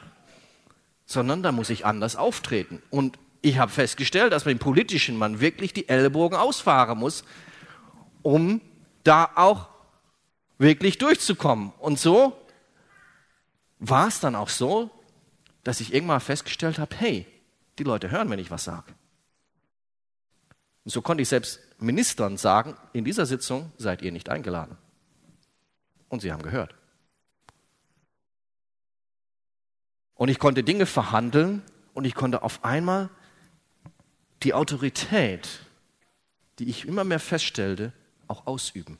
sondern 1.05 1.43
da 1.43 1.53
muss 1.53 1.69
ich 1.69 1.85
anders 1.85 2.17
auftreten. 2.17 2.81
Und 2.89 3.17
ich 3.41 3.57
habe 3.57 3.71
festgestellt, 3.71 4.33
dass 4.33 4.43
beim 4.43 4.59
politischen 4.59 5.15
man 5.15 5.39
wirklich 5.39 5.71
die 5.71 5.87
Ellbogen 5.87 6.37
ausfahren 6.37 6.97
muss, 6.97 7.23
um 8.21 8.59
da 9.05 9.29
auch 9.35 9.76
wirklich 10.57 10.97
durchzukommen. 10.97 11.71
Und 11.79 11.99
so 11.99 12.37
war 13.79 14.07
es 14.07 14.19
dann 14.19 14.35
auch 14.35 14.49
so, 14.49 14.89
dass 15.63 15.81
ich 15.81 15.93
irgendwann 15.93 16.21
festgestellt 16.21 16.79
habe, 16.79 16.95
hey, 16.95 17.27
die 17.77 17.83
Leute 17.83 18.09
hören, 18.09 18.29
wenn 18.29 18.39
ich 18.39 18.51
was 18.51 18.63
sage. 18.63 18.93
Und 20.83 20.91
so 20.91 21.01
konnte 21.01 21.21
ich 21.21 21.29
selbst 21.29 21.59
Ministern 21.79 22.37
sagen, 22.37 22.75
in 22.93 23.03
dieser 23.03 23.25
Sitzung 23.25 23.71
seid 23.77 24.01
ihr 24.01 24.11
nicht 24.11 24.29
eingeladen. 24.29 24.77
Und 26.09 26.21
sie 26.21 26.31
haben 26.31 26.41
gehört. 26.41 26.73
Und 30.15 30.29
ich 30.29 30.39
konnte 30.39 30.63
Dinge 30.63 30.85
verhandeln 30.85 31.61
und 31.93 32.05
ich 32.05 32.15
konnte 32.15 32.41
auf 32.41 32.63
einmal 32.63 33.09
die 34.43 34.53
Autorität, 34.53 35.47
die 36.59 36.69
ich 36.69 36.87
immer 36.87 37.03
mehr 37.03 37.19
feststellte, 37.19 37.93
auch 38.27 38.47
ausüben. 38.47 38.97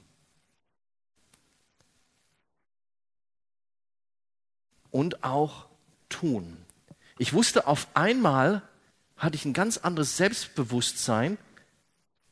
Und 4.91 5.23
auch 5.23 5.67
tun. 6.09 6.57
Ich 7.17 7.33
wusste 7.33 7.67
auf 7.67 7.87
einmal, 7.93 8.61
hatte 9.17 9.35
ich 9.35 9.45
ein 9.45 9.53
ganz 9.53 9.77
anderes 9.77 10.17
Selbstbewusstsein, 10.17 11.37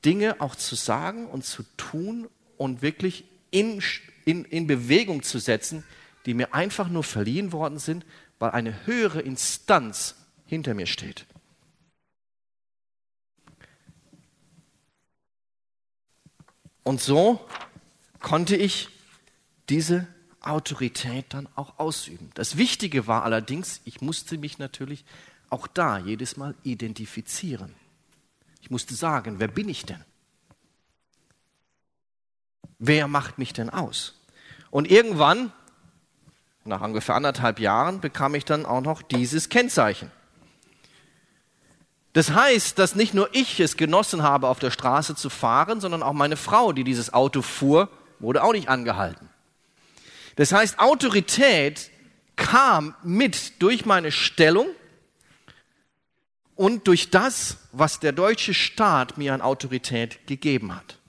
Dinge 0.04 0.40
auch 0.40 0.56
zu 0.56 0.76
sagen 0.76 1.28
und 1.28 1.44
zu 1.44 1.64
tun 1.78 2.30
und 2.58 2.82
wirklich 2.82 3.26
in, 3.50 3.82
in, 4.26 4.46
in 4.46 4.68
Bewegung 4.68 5.24
zu 5.24 5.40
setzen, 5.40 5.84
die 6.26 6.34
mir 6.34 6.54
einfach 6.54 6.90
nur 6.90 7.04
verliehen 7.04 7.52
worden 7.52 7.80
sind, 7.80 8.06
weil 8.40 8.52
eine 8.52 8.86
höhere 8.86 9.22
Instanz 9.22 10.16
hinter 10.46 10.74
mir 10.74 10.86
steht. 10.86 11.26
Und 16.84 17.02
so 17.02 17.44
konnte 18.20 18.56
ich 18.56 18.90
diese 19.70 20.08
Autorität 20.48 21.26
dann 21.30 21.48
auch 21.56 21.80
ausüben. 21.80 22.32
Das 22.34 22.58
Wichtige 22.58 23.08
war 23.08 23.24
allerdings, 23.24 23.82
ich 23.86 24.02
musste 24.02 24.38
mich 24.38 24.58
natürlich 24.58 25.06
auch 25.50 25.68
da 25.68 25.98
jedes 25.98 26.38
Mal 26.38 26.56
identifizieren. 26.64 27.74
Ich 28.62 28.70
musste 28.70 28.96
sagen, 28.96 29.40
wer 29.40 29.48
bin 29.48 29.70
ich 29.70 29.86
denn? 29.86 30.04
Wer 32.80 33.08
macht 33.08 33.38
mich 33.38 33.54
denn 33.54 33.70
aus? 33.70 34.20
Und 34.72 34.90
irgendwann, 34.90 35.52
nach 36.66 36.82
ungefähr 36.82 37.16
anderthalb 37.16 37.60
Jahren, 37.60 38.02
bekam 38.02 38.36
ich 38.36 38.44
dann 38.44 38.66
auch 38.66 38.82
noch 38.82 39.02
dieses 39.02 39.50
Kennzeichen. 39.50 40.12
Das 42.14 42.32
heißt, 42.32 42.80
dass 42.80 42.96
nicht 42.96 43.14
nur 43.14 43.30
ich 43.34 43.60
es 43.60 43.78
genossen 43.78 44.24
habe, 44.24 44.48
auf 44.48 44.60
der 44.60 44.72
Straße 44.72 45.16
zu 45.16 45.30
fahren, 45.30 45.82
sondern 45.82 46.02
auch 46.02 46.14
meine 46.14 46.38
Frau, 46.38 46.72
die 46.72 46.84
dieses 46.84 47.14
Auto 47.14 47.42
fuhr, 47.42 47.90
wurde 48.20 48.42
auch 48.42 48.54
nicht 48.54 48.70
angehalten. 48.70 49.30
Das 50.36 50.52
heißt, 50.52 50.80
Autorität 50.80 51.92
kam 52.36 52.96
mit 53.04 53.62
durch 53.62 53.86
meine 53.86 54.12
Stellung 54.12 54.68
und 56.56 56.88
durch 56.88 57.10
das, 57.10 57.58
was 57.72 58.00
der 58.00 58.12
deutsche 58.12 58.54
Staat 58.54 59.18
mir 59.18 59.34
an 59.34 59.42
Autorität 59.42 60.28
gegeben 60.28 60.76
hat. 60.76 61.00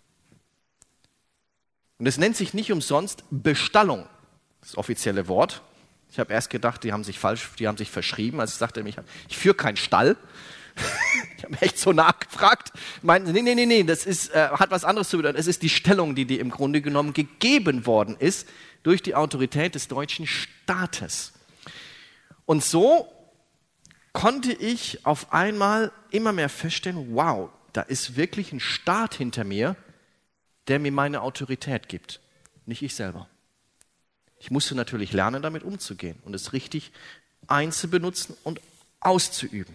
Und 1.98 2.06
es 2.06 2.18
nennt 2.18 2.36
sich 2.36 2.52
nicht 2.52 2.72
umsonst 2.72 3.24
Bestallung, 3.30 4.06
das 4.60 4.76
offizielle 4.76 5.28
Wort. 5.28 5.62
Ich 6.10 6.18
habe 6.18 6.32
erst 6.32 6.50
gedacht, 6.50 6.84
die 6.84 6.92
haben 6.92 7.04
sich 7.04 7.18
falsch, 7.18 7.50
die 7.58 7.66
haben 7.66 7.76
sich 7.76 7.90
verschrieben, 7.90 8.40
als 8.40 8.52
ich 8.52 8.58
sagte, 8.58 8.80
ich, 8.86 8.96
ich 9.28 9.36
führe 9.36 9.54
keinen 9.54 9.76
Stall. 9.76 10.16
ich 11.38 11.44
habe 11.44 11.60
echt 11.60 11.78
so 11.78 11.92
nachgefragt. 11.92 12.72
Meinten, 13.02 13.32
nee, 13.32 13.42
nee, 13.42 13.54
nee, 13.54 13.66
nee, 13.66 13.82
das 13.82 14.04
ist, 14.04 14.34
äh, 14.34 14.48
hat 14.50 14.70
was 14.70 14.84
anderes 14.84 15.08
zu 15.08 15.16
bedeuten. 15.16 15.38
Es 15.38 15.46
ist 15.46 15.62
die 15.62 15.68
Stellung, 15.68 16.14
die 16.14 16.26
dir 16.26 16.40
im 16.40 16.50
Grunde 16.50 16.82
genommen 16.82 17.12
gegeben 17.12 17.86
worden 17.86 18.16
ist 18.18 18.46
durch 18.86 19.02
die 19.02 19.16
Autorität 19.16 19.74
des 19.74 19.88
deutschen 19.88 20.28
Staates. 20.28 21.32
Und 22.44 22.62
so 22.62 23.12
konnte 24.12 24.52
ich 24.52 25.04
auf 25.04 25.32
einmal 25.32 25.90
immer 26.12 26.32
mehr 26.32 26.48
feststellen, 26.48 27.16
wow, 27.16 27.50
da 27.72 27.82
ist 27.82 28.14
wirklich 28.14 28.52
ein 28.52 28.60
Staat 28.60 29.16
hinter 29.16 29.42
mir, 29.42 29.74
der 30.68 30.78
mir 30.78 30.92
meine 30.92 31.22
Autorität 31.22 31.88
gibt, 31.88 32.20
nicht 32.64 32.80
ich 32.80 32.94
selber. 32.94 33.28
Ich 34.38 34.52
musste 34.52 34.76
natürlich 34.76 35.12
lernen, 35.12 35.42
damit 35.42 35.64
umzugehen 35.64 36.20
und 36.24 36.32
es 36.32 36.52
richtig 36.52 36.92
einzubenutzen 37.48 38.36
und 38.44 38.60
auszuüben. 39.00 39.74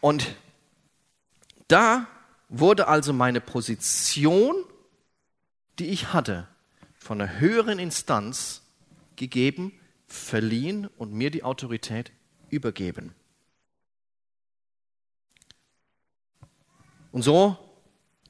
Und 0.00 0.34
da 1.68 2.08
wurde 2.48 2.88
also 2.88 3.12
meine 3.12 3.40
Position, 3.40 4.56
die 5.78 5.86
ich 5.86 6.12
hatte, 6.12 6.48
von 7.04 7.20
einer 7.20 7.38
höheren 7.38 7.78
Instanz 7.78 8.62
gegeben, 9.14 9.78
verliehen 10.06 10.86
und 10.96 11.12
mir 11.12 11.30
die 11.30 11.44
Autorität 11.44 12.12
übergeben. 12.48 13.14
Und 17.12 17.20
so 17.20 17.58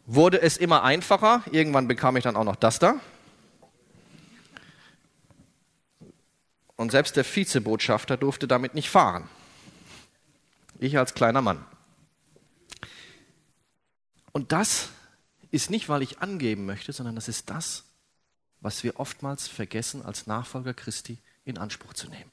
wurde 0.06 0.42
es 0.42 0.56
immer 0.56 0.82
einfacher. 0.82 1.44
Irgendwann 1.52 1.86
bekam 1.86 2.16
ich 2.16 2.24
dann 2.24 2.34
auch 2.34 2.42
noch 2.42 2.56
das 2.56 2.80
da. 2.80 2.96
Und 6.74 6.90
selbst 6.90 7.14
der 7.14 7.24
Vizebotschafter 7.24 8.16
durfte 8.16 8.48
damit 8.48 8.74
nicht 8.74 8.90
fahren. 8.90 9.28
Ich 10.80 10.98
als 10.98 11.14
kleiner 11.14 11.42
Mann. 11.42 11.64
Und 14.32 14.50
das 14.50 14.88
ist 15.52 15.70
nicht, 15.70 15.88
weil 15.88 16.02
ich 16.02 16.18
angeben 16.18 16.66
möchte, 16.66 16.92
sondern 16.92 17.14
das 17.14 17.28
ist 17.28 17.50
das, 17.50 17.84
was 18.64 18.82
wir 18.82 18.98
oftmals 18.98 19.46
vergessen, 19.46 20.02
als 20.02 20.26
Nachfolger 20.26 20.72
Christi 20.72 21.18
in 21.44 21.58
Anspruch 21.58 21.92
zu 21.92 22.08
nehmen. 22.08 22.32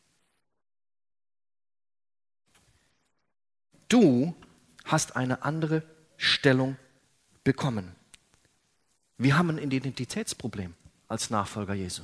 Du 3.89 4.33
hast 4.85 5.17
eine 5.17 5.43
andere 5.43 5.83
Stellung 6.15 6.77
bekommen. 7.43 7.93
Wir 9.17 9.37
haben 9.37 9.49
ein 9.49 9.57
Identitätsproblem 9.57 10.73
als 11.09 11.31
Nachfolger 11.31 11.73
Jesu. 11.73 12.03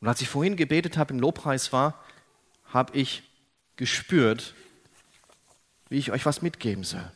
Und 0.00 0.06
als 0.06 0.20
ich 0.20 0.28
vorhin 0.28 0.54
gebetet 0.54 0.96
habe, 0.96 1.12
im 1.12 1.18
Lobpreis 1.18 1.72
war, 1.72 2.04
habe 2.66 2.96
ich 2.96 3.24
gespürt, 3.74 4.54
wie 5.88 5.98
ich 5.98 6.12
euch 6.12 6.24
was 6.24 6.40
mitgeben 6.40 6.84
soll. 6.84 7.10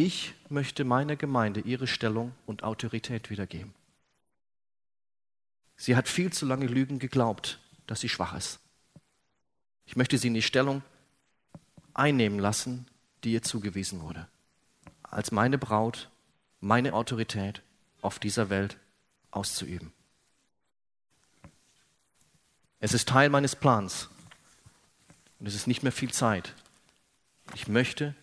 Ich 0.00 0.32
möchte 0.48 0.84
meiner 0.84 1.16
Gemeinde 1.16 1.58
ihre 1.58 1.88
Stellung 1.88 2.32
und 2.46 2.62
Autorität 2.62 3.30
wiedergeben. 3.30 3.74
Sie 5.76 5.96
hat 5.96 6.06
viel 6.06 6.32
zu 6.32 6.46
lange 6.46 6.66
Lügen 6.66 7.00
geglaubt, 7.00 7.58
dass 7.88 7.98
sie 7.98 8.08
schwach 8.08 8.36
ist. 8.36 8.60
Ich 9.86 9.96
möchte 9.96 10.16
sie 10.16 10.28
in 10.28 10.34
die 10.34 10.42
Stellung 10.42 10.82
einnehmen 11.94 12.38
lassen, 12.38 12.86
die 13.24 13.32
ihr 13.32 13.42
zugewiesen 13.42 14.00
wurde. 14.00 14.28
Als 15.02 15.32
meine 15.32 15.58
Braut, 15.58 16.08
meine 16.60 16.92
Autorität 16.94 17.62
auf 18.00 18.20
dieser 18.20 18.50
Welt 18.50 18.78
auszuüben. 19.32 19.92
Es 22.78 22.94
ist 22.94 23.08
Teil 23.08 23.30
meines 23.30 23.56
Plans, 23.56 24.08
und 25.40 25.48
es 25.48 25.56
ist 25.56 25.66
nicht 25.66 25.82
mehr 25.82 25.90
viel 25.90 26.12
Zeit. 26.12 26.54
Ich 27.56 27.66
möchte, 27.66 28.14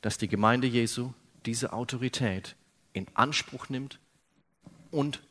dass 0.00 0.18
die 0.18 0.28
Gemeinde 0.28 0.66
Jesu 0.66 1.12
diese 1.46 1.72
Autorität 1.72 2.56
in 2.92 3.06
Anspruch 3.14 3.68
nimmt 3.68 3.98
und 4.90 5.22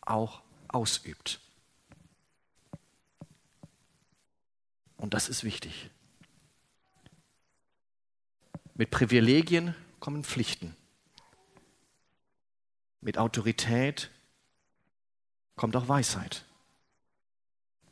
auch 0.00 0.42
ausübt. 0.68 1.40
Und 4.96 5.14
das 5.14 5.28
ist 5.28 5.44
wichtig. 5.44 5.90
Mit 8.74 8.90
Privilegien 8.90 9.74
kommen 10.00 10.24
Pflichten. 10.24 10.76
Mit 13.00 13.18
Autorität 13.18 14.10
kommt 15.54 15.76
auch 15.76 15.88
Weisheit 15.88 16.46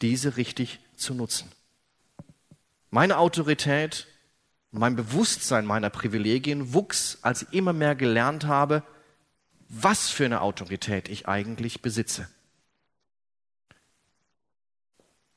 diese 0.05 0.37
richtig 0.37 0.81
zu 0.97 1.15
nutzen. 1.15 1.51
Meine 2.91 3.17
Autorität, 3.17 4.07
mein 4.75 4.97
Bewusstsein 4.97 5.67
meiner 5.67 5.89
Privilegien 5.89 6.75
wuchs, 6.75 7.19
als 7.23 7.43
ich 7.43 7.53
immer 7.53 7.73
mehr 7.73 7.95
gelernt 7.95 8.47
habe, 8.47 8.83
was 9.69 10.11
für 10.11 10.25
eine 10.25 10.41
Autorität 10.41 11.09
ich 11.09 11.29
eigentlich 11.29 11.81
besitze. 11.81 12.29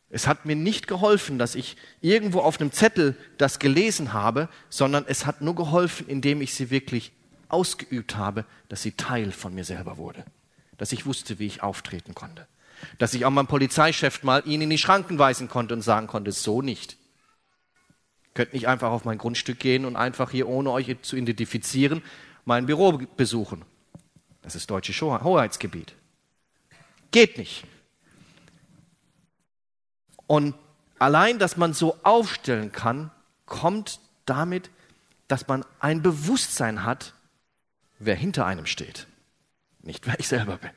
Es 0.09 0.25
hat 0.25 0.45
mir 0.45 0.55
nicht 0.55 0.87
geholfen, 0.87 1.37
dass 1.37 1.53
ich 1.53 1.77
irgendwo 2.01 2.39
auf 2.39 2.59
einem 2.59 2.71
Zettel 2.71 3.15
das 3.37 3.59
gelesen 3.59 4.13
habe, 4.13 4.49
sondern 4.69 5.05
es 5.07 5.25
hat 5.25 5.41
nur 5.41 5.53
geholfen, 5.53 6.07
indem 6.07 6.41
ich 6.41 6.55
sie 6.55 6.71
wirklich 6.71 7.11
ausgeübt 7.49 8.15
habe, 8.15 8.45
dass 8.69 8.81
sie 8.81 8.93
Teil 8.93 9.31
von 9.31 9.53
mir 9.53 9.65
selber 9.65 9.97
wurde. 9.97 10.25
Dass 10.77 10.91
ich 10.91 11.05
wusste, 11.05 11.37
wie 11.37 11.47
ich 11.47 11.61
auftreten 11.61 12.15
konnte. 12.15 12.47
Dass 12.97 13.13
ich 13.13 13.25
auch 13.25 13.31
meinem 13.31 13.47
Polizeichef 13.47 14.23
mal 14.23 14.41
ihn 14.45 14.61
in 14.61 14.69
die 14.69 14.77
Schranken 14.77 15.19
weisen 15.19 15.47
konnte 15.47 15.75
und 15.75 15.81
sagen 15.81 16.07
konnte, 16.07 16.31
so 16.31 16.61
nicht. 16.61 16.97
Könnt 18.37 18.53
nicht 18.53 18.67
einfach 18.67 18.91
auf 18.91 19.03
mein 19.03 19.17
Grundstück 19.17 19.57
gehen 19.57 19.83
und 19.83 19.95
einfach 19.95 20.29
hier, 20.29 20.47
ohne 20.47 20.69
euch 20.69 20.95
zu 21.01 21.15
identifizieren, 21.15 22.03
mein 22.45 22.67
Büro 22.67 22.99
besuchen. 23.17 23.65
Das 24.43 24.53
ist 24.53 24.69
deutsches 24.69 25.01
Hoheitsgebiet. 25.01 25.95
Geht 27.09 27.39
nicht. 27.39 27.65
Und 30.27 30.53
allein, 30.99 31.39
dass 31.39 31.57
man 31.57 31.73
so 31.73 31.97
aufstellen 32.03 32.71
kann, 32.71 33.09
kommt 33.47 34.01
damit, 34.27 34.69
dass 35.27 35.47
man 35.47 35.65
ein 35.79 36.03
Bewusstsein 36.03 36.83
hat, 36.83 37.15
wer 37.97 38.15
hinter 38.15 38.45
einem 38.45 38.67
steht. 38.67 39.07
Nicht 39.81 40.05
wer 40.05 40.19
ich 40.19 40.27
selber 40.27 40.57
bin, 40.57 40.69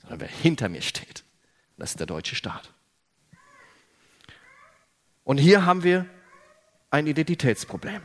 sondern 0.00 0.20
wer 0.20 0.28
hinter 0.28 0.70
mir 0.70 0.80
steht. 0.80 1.22
Das 1.76 1.90
ist 1.90 2.00
der 2.00 2.06
deutsche 2.06 2.34
Staat. 2.34 2.72
Und 5.22 5.36
hier 5.36 5.66
haben 5.66 5.82
wir 5.82 6.06
ein 6.94 7.08
Identitätsproblem. 7.08 8.02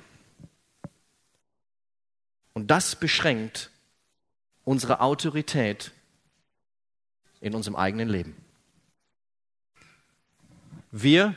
Und 2.53 2.71
das 2.71 2.95
beschränkt 2.95 3.69
unsere 4.63 4.99
Autorität 4.99 5.91
in 7.39 7.53
unserem 7.53 7.75
eigenen 7.75 8.09
Leben. 8.09 8.35
Wir 10.89 11.35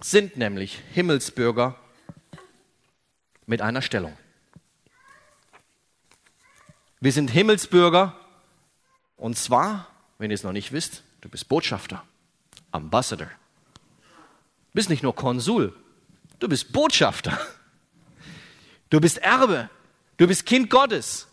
sind 0.00 0.38
nämlich 0.38 0.80
Himmelsbürger 0.94 1.78
mit 3.44 3.60
einer 3.60 3.82
Stellung. 3.82 4.16
Wir 7.00 7.12
sind 7.12 7.30
Himmelsbürger 7.30 8.16
und 9.18 9.36
zwar, 9.36 9.88
wenn 10.16 10.30
ihr 10.30 10.36
es 10.36 10.42
noch 10.42 10.52
nicht 10.52 10.72
wisst, 10.72 11.02
du 11.20 11.28
bist 11.28 11.48
Botschafter, 11.48 12.02
Ambassador. 12.72 13.26
Du 13.26 14.72
bist 14.72 14.88
nicht 14.88 15.02
nur 15.02 15.14
Konsul, 15.14 15.76
du 16.40 16.48
bist 16.48 16.72
Botschafter. 16.72 17.38
Du 18.90 19.00
bist 19.00 19.18
Erbe, 19.18 19.70
du 20.16 20.26
bist 20.26 20.46
Kind 20.46 20.68
Gottes, 20.68 21.28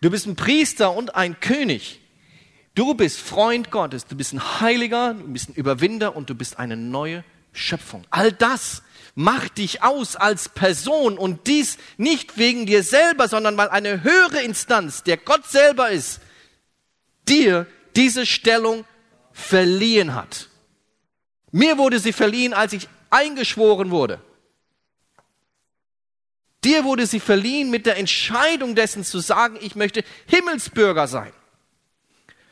du 0.00 0.10
bist 0.10 0.26
ein 0.26 0.36
Priester 0.36 0.92
und 0.92 1.16
ein 1.16 1.40
König. 1.40 2.00
Du 2.76 2.94
bist 2.94 3.18
Freund 3.20 3.72
Gottes, 3.72 4.06
du 4.06 4.16
bist 4.16 4.32
ein 4.32 4.60
Heiliger, 4.60 5.14
du 5.14 5.26
bist 5.32 5.48
ein 5.48 5.54
Überwinder 5.54 6.14
und 6.14 6.30
du 6.30 6.36
bist 6.36 6.58
eine 6.60 6.76
neue 6.76 7.24
Schöpfung. 7.52 8.04
All 8.10 8.30
das 8.30 8.84
macht 9.16 9.58
dich 9.58 9.82
aus 9.82 10.14
als 10.14 10.48
Person 10.48 11.18
und 11.18 11.48
dies 11.48 11.78
nicht 11.96 12.38
wegen 12.38 12.64
dir 12.64 12.84
selber, 12.84 13.26
sondern 13.26 13.56
weil 13.56 13.70
eine 13.70 14.04
höhere 14.04 14.42
Instanz, 14.42 15.02
der 15.02 15.16
Gott 15.16 15.46
selber 15.46 15.90
ist, 15.90 16.20
dir 17.28 17.66
diese 17.96 18.24
Stellung 18.24 18.84
verliehen 19.32 20.14
hat. 20.14 20.48
Mir 21.50 21.76
wurde 21.76 21.98
sie 21.98 22.12
verliehen, 22.12 22.54
als 22.54 22.72
ich 22.72 22.88
eingeschworen 23.10 23.90
wurde. 23.90 24.20
Dir 26.64 26.84
wurde 26.84 27.06
sie 27.06 27.20
verliehen 27.20 27.70
mit 27.70 27.86
der 27.86 27.96
Entscheidung 27.96 28.74
dessen 28.74 29.04
zu 29.04 29.20
sagen, 29.20 29.58
ich 29.60 29.76
möchte 29.76 30.04
Himmelsbürger 30.26 31.08
sein. 31.08 31.32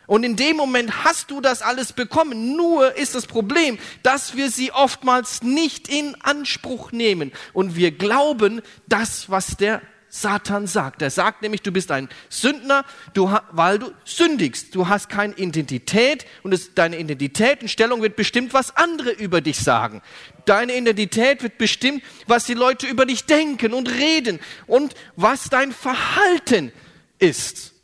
Und 0.07 0.25
in 0.25 0.37
dem 0.37 0.57
Moment 0.57 1.05
hast 1.05 1.31
du 1.31 1.43
das 1.43 1.61
alles 1.61 1.93
bekommen. 1.93 2.57
Nur 2.57 2.97
ist 2.97 3.15
das 3.15 3.27
Problem, 3.27 3.79
dass 4.03 4.37
wir 4.37 4.51
sie 4.51 4.73
oftmals 4.73 5.43
nicht 5.43 5.87
in 5.89 6.17
Anspruch 6.23 6.93
nehmen. 6.93 7.31
Und 7.53 7.77
wir 7.77 7.91
glauben 7.91 8.63
das, 8.87 9.29
was 9.29 9.59
der 9.59 9.83
Satan 10.11 10.67
sagt. 10.67 11.03
Er 11.03 11.11
sagt 11.11 11.43
nämlich, 11.43 11.63
du 11.63 11.71
bist 11.71 11.91
ein 11.91 12.09
Sündner, 12.29 12.85
du, 13.13 13.35
weil 13.51 13.79
du 13.79 13.93
sündigst. 14.05 14.75
Du 14.75 14.89
hast 14.89 15.09
keine 15.09 15.35
Identität 15.35 16.27
und 16.43 16.53
es, 16.53 16.75
deine 16.75 16.99
Identität 16.99 17.63
und 17.63 17.69
Stellung 17.69 18.03
wird 18.03 18.17
bestimmt, 18.17 18.55
was 18.55 18.77
andere 18.77 19.11
über 19.11 19.41
dich 19.41 19.59
sagen. 19.59 20.03
Deine 20.47 20.77
Identität 20.77 21.43
wird 21.43 21.59
bestimmt, 21.59 22.03
was 22.27 22.45
die 22.45 22.55
Leute 22.55 22.87
über 22.87 23.05
dich 23.05 23.27
denken 23.27 23.75
und 23.75 23.89
reden 23.89 24.41
und 24.67 24.95
was 25.17 25.51
dein 25.51 25.73
Verhalten 25.73 26.73
ist. 27.19 27.75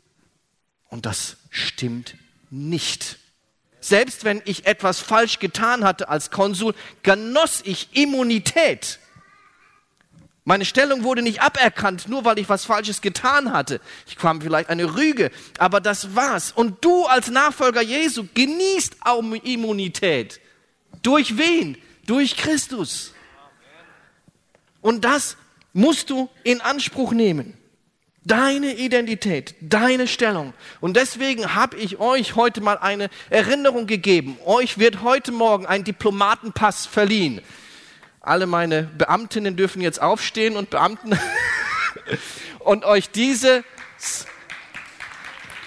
Und 0.89 1.05
das 1.05 1.37
stimmt 1.49 2.15
nicht. 2.49 3.17
Selbst 3.81 4.23
wenn 4.23 4.41
ich 4.45 4.65
etwas 4.65 4.99
falsch 4.99 5.37
getan 5.37 5.83
hatte 5.83 6.09
als 6.09 6.31
Konsul, 6.31 6.73
genoss 7.03 7.61
ich 7.63 7.89
Immunität. 7.93 8.99
Meine 10.47 10.63
Stellung 10.63 11.03
wurde 11.03 11.23
nicht 11.23 11.41
aberkannt, 11.41 12.07
nur 12.07 12.23
weil 12.23 12.37
ich 12.37 12.47
was 12.47 12.65
Falsches 12.65 13.01
getan 13.01 13.51
hatte. 13.51 13.81
Ich 14.05 14.15
kam 14.15 14.41
vielleicht 14.41 14.69
eine 14.69 14.95
Rüge, 14.95 15.31
aber 15.57 15.81
das 15.81 16.13
war's. 16.15 16.51
Und 16.51 16.85
du 16.85 17.05
als 17.05 17.31
Nachfolger 17.31 17.81
Jesu 17.81 18.27
genießt 18.35 18.97
auch 19.01 19.23
Immunität. 19.43 20.39
Durch 21.01 21.39
wen? 21.39 21.79
Durch 22.05 22.37
Christus. 22.37 23.11
Und 24.81 25.03
das 25.03 25.35
musst 25.73 26.11
du 26.11 26.29
in 26.43 26.61
Anspruch 26.61 27.11
nehmen. 27.11 27.57
Deine 28.23 28.75
Identität, 28.75 29.55
deine 29.61 30.07
Stellung. 30.07 30.53
Und 30.79 30.95
deswegen 30.95 31.55
habe 31.55 31.77
ich 31.77 31.99
euch 31.99 32.35
heute 32.35 32.61
mal 32.61 32.77
eine 32.77 33.09
Erinnerung 33.31 33.87
gegeben. 33.87 34.37
Euch 34.45 34.77
wird 34.77 35.01
heute 35.01 35.31
Morgen 35.31 35.65
ein 35.65 35.83
Diplomatenpass 35.83 36.85
verliehen. 36.85 37.41
Alle 38.25 38.47
meine 38.47 38.83
Beamtinnen 38.83 39.55
dürfen 39.55 39.81
jetzt 39.81 40.01
aufstehen 40.01 40.57
und 40.57 40.71
Beamten 40.71 41.17
und 42.59 42.83
euch 42.83 43.11
diese 43.11 43.63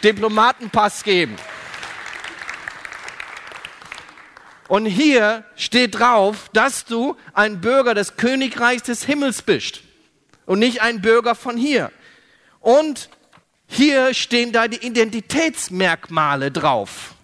Diplomatenpass 0.02 1.04
geben. 1.04 1.36
Und 4.66 4.86
hier 4.86 5.44
steht 5.54 6.00
drauf, 6.00 6.50
dass 6.52 6.84
du 6.84 7.16
ein 7.32 7.60
Bürger 7.60 7.94
des 7.94 8.16
Königreichs 8.16 8.82
des 8.82 9.04
Himmels 9.04 9.42
bist 9.42 9.82
und 10.44 10.58
nicht 10.58 10.82
ein 10.82 11.00
Bürger 11.00 11.36
von 11.36 11.56
hier. 11.56 11.92
Und 12.58 13.08
hier 13.68 14.14
stehen 14.14 14.50
da 14.50 14.66
die 14.66 14.84
Identitätsmerkmale 14.84 16.50
drauf. 16.50 17.14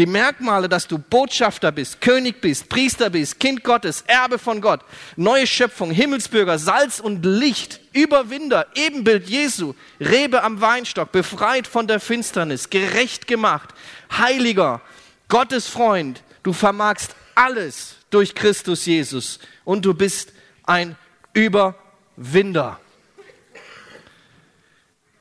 Die 0.00 0.06
Merkmale, 0.06 0.66
dass 0.66 0.88
du 0.88 0.96
Botschafter 0.96 1.72
bist, 1.72 2.00
König 2.00 2.40
bist, 2.40 2.70
Priester 2.70 3.10
bist, 3.10 3.38
Kind 3.38 3.62
Gottes, 3.62 4.02
Erbe 4.06 4.38
von 4.38 4.62
Gott, 4.62 4.80
neue 5.16 5.46
Schöpfung, 5.46 5.90
Himmelsbürger, 5.90 6.58
Salz 6.58 7.00
und 7.00 7.22
Licht, 7.26 7.80
Überwinder, 7.92 8.66
Ebenbild 8.74 9.28
Jesu, 9.28 9.74
Rebe 10.00 10.42
am 10.42 10.62
Weinstock, 10.62 11.12
befreit 11.12 11.66
von 11.66 11.86
der 11.86 12.00
Finsternis, 12.00 12.70
gerecht 12.70 13.26
gemacht, 13.26 13.74
Heiliger, 14.10 14.80
Gottes 15.28 15.66
Freund. 15.66 16.22
Du 16.42 16.54
vermagst 16.54 17.14
alles 17.34 17.96
durch 18.08 18.34
Christus 18.34 18.86
Jesus 18.86 19.38
und 19.66 19.84
du 19.84 19.92
bist 19.92 20.32
ein 20.64 20.96
Überwinder. 21.34 22.80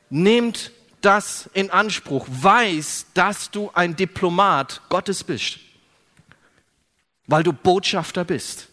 Nehmt 0.10 0.72
das 1.02 1.50
in 1.54 1.70
Anspruch. 1.72 2.26
Weiß, 2.30 3.08
dass 3.14 3.52
du 3.52 3.72
ein 3.74 3.96
Diplomat 3.96 4.82
Gottes 4.90 5.24
bist. 5.24 5.60
Weil 7.28 7.44
du 7.44 7.54
Botschafter 7.54 8.26
bist. 8.26 8.70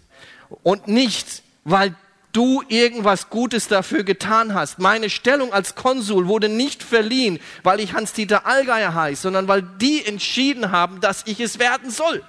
Und 0.63 0.89
nicht, 0.89 1.43
weil 1.65 1.95
du 2.33 2.63
irgendwas 2.69 3.31
Gutes 3.31 3.67
dafür 3.67 4.05
getan 4.05 4.53
hast. 4.53 4.79
Meine 4.79 5.09
Stellung 5.09 5.53
als 5.53 5.75
Konsul 5.75 6.27
wurde 6.27 6.51
nicht 6.51 6.83
verliehen, 6.83 7.39
weil 7.63 7.81
ich 7.81 7.95
Hans-Dieter 7.95 8.45
Allgeier 8.45 8.95
heiße, 8.95 9.23
sondern 9.23 9.49
weil 9.49 9.63
die 9.63 10.05
entschieden 10.05 10.71
haben, 10.71 11.01
dass 11.01 11.27
ich 11.27 11.41
es 11.41 11.59
werden 11.59 11.91
soll. 11.91 12.23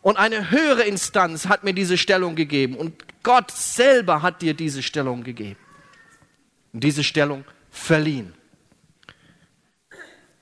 Und 0.00 0.16
eine 0.16 0.50
höhere 0.50 0.84
Instanz 0.84 1.48
hat 1.48 1.64
mir 1.64 1.74
diese 1.74 1.98
Stellung 1.98 2.34
gegeben. 2.34 2.76
Und 2.76 2.94
Gott 3.22 3.50
selber 3.50 4.22
hat 4.22 4.40
dir 4.40 4.54
diese 4.54 4.82
Stellung 4.82 5.22
gegeben. 5.22 5.58
Und 6.72 6.82
diese 6.82 7.04
Stellung 7.04 7.44
verliehen. 7.70 8.32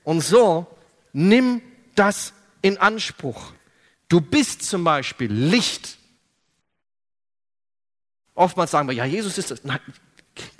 Und 0.07 0.21
so 0.21 0.65
nimm 1.11 1.61
das 1.95 2.31
in 2.61 2.77
Anspruch. 2.77 3.51
Du 4.07 4.21
bist 4.21 4.63
zum 4.63 4.85
Beispiel 4.85 5.29
Licht. 5.29 5.97
Oftmals 8.33 8.71
sagen 8.71 8.87
wir, 8.87 8.95
ja, 8.95 9.03
Jesus 9.03 9.37
ist 9.37 9.51
das. 9.51 9.65
Nein, 9.65 9.81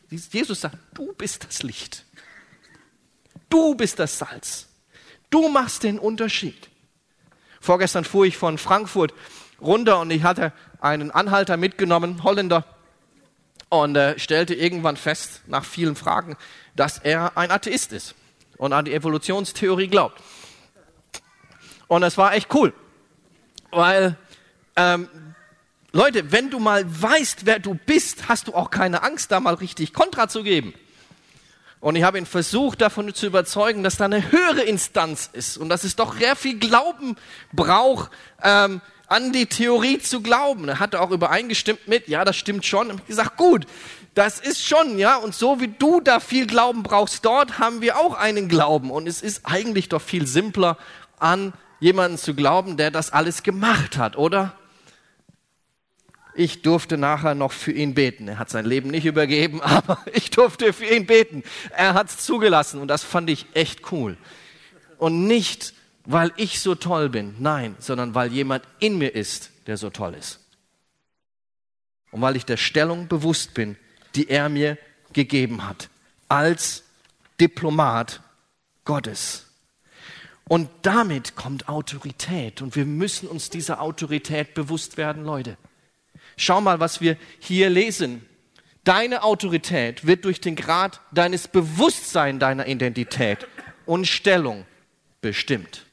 Jesus 0.10 0.60
sagt, 0.60 0.76
du 0.96 1.14
bist 1.14 1.46
das 1.48 1.64
Licht. 1.64 2.04
Du 3.48 3.74
bist 3.74 4.00
das 4.00 4.18
Salz. 4.18 4.68
Du 5.30 5.48
machst 5.48 5.84
den 5.84 5.98
Unterschied. 5.98 6.68
Vorgestern 7.62 8.04
fuhr 8.04 8.26
ich 8.26 8.36
von 8.36 8.58
Frankfurt 8.58 9.14
runter 9.62 10.02
und 10.02 10.12
ich 10.12 10.24
hatte 10.24 10.52
einen 10.82 11.10
Anhalter 11.10 11.56
mitgenommen, 11.56 12.22
Holländer, 12.22 12.66
und 13.70 13.96
äh, 13.96 14.20
stellte 14.20 14.56
irgendwann 14.56 14.98
fest, 14.98 15.40
nach 15.48 15.64
vielen 15.64 15.96
Fragen, 15.96 16.36
dass 16.76 16.98
er 16.98 17.38
ein 17.38 17.50
Atheist 17.50 17.94
ist 17.94 18.14
und 18.58 18.74
an 18.74 18.86
die 18.86 18.94
Evolutionstheorie 18.94 19.88
glaubt. 19.88 20.22
Und 21.88 22.04
es 22.04 22.18
war 22.18 22.34
echt 22.34 22.54
cool, 22.54 22.74
Weil, 23.72 24.18
ähm, 24.76 25.10
Leute, 25.94 26.32
wenn 26.32 26.50
du 26.50 26.60
mal 26.60 26.86
weißt, 26.86 27.46
wer 27.46 27.60
du 27.60 27.74
bist, 27.74 28.28
hast 28.28 28.48
du 28.48 28.54
auch 28.54 28.70
keine 28.70 29.04
Angst, 29.04 29.32
da 29.32 29.40
mal 29.40 29.56
richtig 29.56 29.94
Kontra 29.94 30.28
zu 30.28 30.44
geben. 30.44 30.74
Und 31.80 31.96
ich 31.96 32.04
habe 32.04 32.18
ihn 32.18 32.26
versucht, 32.26 32.82
davon 32.82 33.14
zu 33.14 33.28
überzeugen, 33.28 33.84
dass 33.84 33.98
da 33.98 34.06
eine 34.06 34.32
höhere 34.32 34.64
Instanz 34.64 35.30
ist 35.32 35.58
und 35.58 35.70
dass 35.70 35.84
es 35.84 35.96
doch 35.96 36.18
sehr 36.18 36.36
viel 36.36 36.60
Glauben 36.60 37.16
braucht, 37.54 38.12
ähm, 38.44 38.82
an 39.08 39.32
die 39.32 39.46
Theorie 39.46 40.00
zu 40.00 40.22
glauben. 40.22 40.68
Er 40.68 40.80
hatte 40.80 41.00
auch 41.00 41.12
übereingestimmt 41.12 41.88
mit, 41.88 42.08
ja, 42.08 42.26
das 42.26 42.36
stimmt 42.36 42.66
schon. 42.66 42.92
Und 42.92 43.00
ich 43.02 43.08
gesagt, 43.08 43.38
gut, 43.38 43.66
das 44.18 44.40
ist 44.40 44.66
schon, 44.66 44.98
ja, 44.98 45.18
und 45.18 45.36
so 45.36 45.62
wie 45.62 45.68
du 45.68 46.02
da 46.02 46.20
viel 46.20 46.48
Glauben 46.48 46.82
brauchst, 46.82 47.24
dort 47.24 47.60
haben 47.60 47.82
wir 47.82 47.98
auch 47.98 48.16
einen 48.16 48.48
Glauben. 48.48 48.90
Und 48.90 49.08
es 49.08 49.22
ist 49.22 49.42
eigentlich 49.44 49.90
doch 49.90 50.02
viel 50.02 50.26
simpler, 50.26 50.78
an 51.20 51.54
jemanden 51.80 52.18
zu 52.18 52.34
glauben, 52.34 52.78
der 52.78 52.90
das 52.90 53.14
alles 53.14 53.44
gemacht 53.44 53.96
hat, 53.98 54.18
oder? 54.18 54.58
Ich 56.34 56.64
durfte 56.64 56.98
nachher 56.98 57.36
noch 57.36 57.52
für 57.52 57.72
ihn 57.72 57.94
beten. 57.94 58.28
Er 58.28 58.40
hat 58.40 58.50
sein 58.50 58.66
Leben 58.66 58.90
nicht 58.90 59.06
übergeben, 59.06 59.62
aber 59.62 60.00
ich 60.12 60.32
durfte 60.32 60.74
für 60.74 60.86
ihn 60.86 61.06
beten. 61.06 61.44
Er 61.70 61.94
hat 61.94 62.10
es 62.10 62.18
zugelassen 62.18 62.82
und 62.82 62.88
das 62.88 63.04
fand 63.04 63.30
ich 63.30 63.46
echt 63.54 63.92
cool. 63.92 64.18
Und 64.98 65.28
nicht, 65.28 65.76
weil 66.06 66.32
ich 66.38 66.60
so 66.60 66.74
toll 66.74 67.10
bin, 67.10 67.36
nein, 67.38 67.76
sondern 67.78 68.16
weil 68.16 68.34
jemand 68.34 68.64
in 68.80 68.98
mir 68.98 69.14
ist, 69.14 69.52
der 69.68 69.78
so 69.78 69.92
toll 69.92 70.16
ist. 70.16 70.40
Und 72.10 72.22
weil 72.22 72.36
ich 72.36 72.46
der 72.46 72.58
Stellung 72.58 73.08
bewusst 73.08 73.54
bin, 73.54 73.78
die 74.18 74.30
er 74.30 74.50
mir 74.50 74.78
gegeben 75.14 75.68
hat, 75.68 75.90
als 76.28 76.84
Diplomat 77.40 78.22
Gottes. 78.84 79.46
Und 80.48 80.70
damit 80.82 81.36
kommt 81.36 81.68
Autorität. 81.70 82.62
Und 82.62 82.76
wir 82.76 82.86
müssen 82.86 83.28
uns 83.28 83.50
dieser 83.50 83.82
Autorität 83.82 84.54
bewusst 84.54 84.98
werden, 84.98 85.24
Leute. 85.24 85.58
Schau 86.38 86.62
mal, 86.62 86.80
was 86.80 87.02
wir 87.02 87.18
hier 87.40 87.70
lesen. 87.70 88.26
Deine 88.84 89.24
Autorität 89.24 90.08
wird 90.08 90.24
durch 90.24 90.40
den 90.40 90.56
Grad 90.56 91.02
deines 91.12 91.48
Bewusstseins 91.48 92.40
deiner 92.40 92.68
Identität 92.68 93.46
und 93.86 94.08
Stellung 94.08 94.66
bestimmt. 95.20 95.86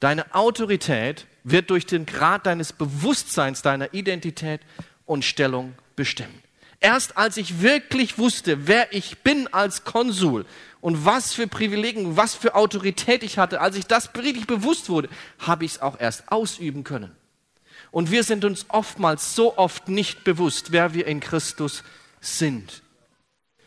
Deine 0.00 0.34
Autorität 0.34 1.26
wird 1.44 1.70
durch 1.70 1.86
den 1.86 2.06
Grad 2.06 2.46
deines 2.46 2.72
Bewusstseins 2.72 3.62
deiner 3.62 3.94
Identität 3.94 4.60
und 5.04 5.24
Stellung 5.24 5.74
bestimmt. 5.96 6.42
Erst 6.80 7.16
als 7.16 7.36
ich 7.36 7.62
wirklich 7.62 8.18
wusste, 8.18 8.66
wer 8.66 8.92
ich 8.92 9.18
bin 9.18 9.48
als 9.52 9.84
Konsul 9.84 10.44
und 10.80 11.04
was 11.04 11.32
für 11.32 11.46
Privilegien, 11.46 12.16
was 12.16 12.34
für 12.34 12.54
Autorität 12.54 13.22
ich 13.22 13.38
hatte, 13.38 13.60
als 13.60 13.76
ich 13.76 13.86
das 13.86 14.10
richtig 14.14 14.46
bewusst 14.46 14.88
wurde, 14.88 15.08
habe 15.38 15.64
ich 15.64 15.72
es 15.72 15.82
auch 15.82 15.98
erst 15.98 16.30
ausüben 16.30 16.84
können. 16.84 17.16
Und 17.90 18.10
wir 18.10 18.24
sind 18.24 18.44
uns 18.44 18.66
oftmals 18.68 19.34
so 19.34 19.56
oft 19.56 19.88
nicht 19.88 20.22
bewusst, 20.22 20.70
wer 20.70 20.92
wir 20.92 21.06
in 21.06 21.20
Christus 21.20 21.82
sind. 22.20 22.82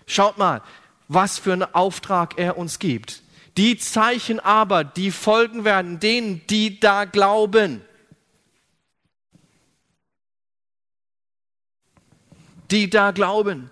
Schaut 0.05 0.37
mal, 0.37 0.61
was 1.07 1.39
für 1.39 1.53
einen 1.53 1.73
Auftrag 1.73 2.37
er 2.37 2.57
uns 2.57 2.79
gibt. 2.79 3.23
Die 3.57 3.77
Zeichen 3.77 4.39
aber, 4.39 4.83
die 4.83 5.11
folgen 5.11 5.65
werden 5.65 5.99
denen, 5.99 6.45
die 6.47 6.79
da 6.79 7.05
glauben. 7.05 7.81
Die 12.71 12.89
da 12.89 13.11
glauben. 13.11 13.69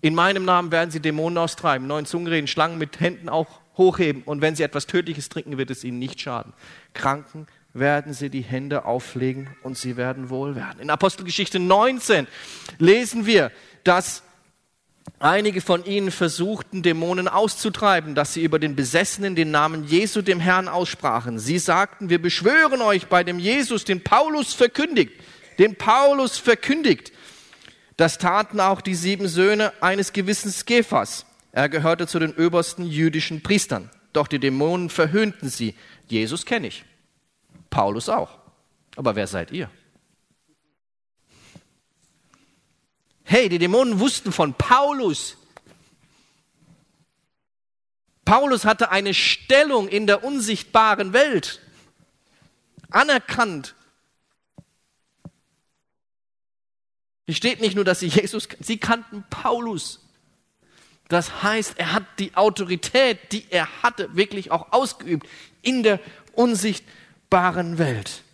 In 0.00 0.14
meinem 0.14 0.44
Namen 0.44 0.72
werden 0.72 0.90
sie 0.90 1.00
Dämonen 1.00 1.36
austreiben, 1.36 1.86
neuen 1.86 2.06
Zungen 2.06 2.28
reden, 2.28 2.46
Schlangen 2.46 2.78
mit 2.78 3.00
Händen 3.00 3.28
auch 3.28 3.60
hochheben. 3.76 4.22
Und 4.22 4.40
wenn 4.40 4.56
sie 4.56 4.62
etwas 4.62 4.86
Tödliches 4.86 5.28
trinken, 5.28 5.58
wird 5.58 5.70
es 5.70 5.84
ihnen 5.84 5.98
nicht 5.98 6.20
schaden. 6.20 6.54
Kranken 6.94 7.46
werden 7.72 8.14
sie 8.14 8.30
die 8.30 8.40
Hände 8.40 8.84
auflegen 8.84 9.50
und 9.62 9.76
sie 9.76 9.96
werden 9.96 10.30
wohl 10.30 10.56
werden. 10.56 10.80
In 10.80 10.90
Apostelgeschichte 10.90 11.58
19 11.58 12.26
lesen 12.78 13.26
wir, 13.26 13.52
dass 13.84 14.22
einige 15.18 15.60
von 15.60 15.84
ihnen 15.84 16.10
versuchten, 16.10 16.82
Dämonen 16.82 17.28
auszutreiben, 17.28 18.14
dass 18.14 18.34
sie 18.34 18.42
über 18.42 18.58
den 18.58 18.74
Besessenen 18.74 19.36
den 19.36 19.50
Namen 19.50 19.84
Jesu 19.84 20.22
dem 20.22 20.40
Herrn 20.40 20.68
aussprachen. 20.68 21.38
Sie 21.38 21.58
sagten, 21.58 22.10
wir 22.10 22.20
beschwören 22.20 22.80
euch 22.80 23.06
bei 23.06 23.22
dem 23.22 23.38
Jesus, 23.38 23.84
den 23.84 24.02
Paulus 24.02 24.54
verkündigt, 24.54 25.12
den 25.58 25.76
Paulus 25.76 26.38
verkündigt. 26.38 27.12
Das 28.00 28.16
taten 28.16 28.60
auch 28.60 28.80
die 28.80 28.94
sieben 28.94 29.28
Söhne 29.28 29.74
eines 29.82 30.14
gewissen 30.14 30.50
Skephas. 30.50 31.26
Er 31.52 31.68
gehörte 31.68 32.06
zu 32.06 32.18
den 32.18 32.32
obersten 32.32 32.86
jüdischen 32.86 33.42
Priestern. 33.42 33.90
Doch 34.14 34.26
die 34.26 34.38
Dämonen 34.38 34.88
verhöhnten 34.88 35.50
sie. 35.50 35.74
Jesus 36.08 36.46
kenne 36.46 36.68
ich. 36.68 36.86
Paulus 37.68 38.08
auch. 38.08 38.38
Aber 38.96 39.16
wer 39.16 39.26
seid 39.26 39.50
ihr? 39.50 39.68
Hey, 43.22 43.50
die 43.50 43.58
Dämonen 43.58 44.00
wussten 44.00 44.32
von 44.32 44.54
Paulus. 44.54 45.36
Paulus 48.24 48.64
hatte 48.64 48.90
eine 48.90 49.12
Stellung 49.12 49.88
in 49.88 50.06
der 50.06 50.24
unsichtbaren 50.24 51.12
Welt. 51.12 51.60
Anerkannt. 52.88 53.74
Hier 57.30 57.36
steht 57.36 57.60
nicht 57.60 57.76
nur, 57.76 57.84
dass 57.84 58.00
sie 58.00 58.08
Jesus, 58.08 58.48
sie 58.58 58.78
kannten 58.78 59.22
Paulus. 59.30 60.00
Das 61.06 61.44
heißt, 61.44 61.78
er 61.78 61.92
hat 61.92 62.02
die 62.18 62.34
Autorität, 62.34 63.30
die 63.30 63.46
er 63.50 63.68
hatte, 63.84 64.16
wirklich 64.16 64.50
auch 64.50 64.72
ausgeübt 64.72 65.28
in 65.62 65.84
der 65.84 66.00
unsichtbaren 66.32 67.78
Welt. 67.78 68.24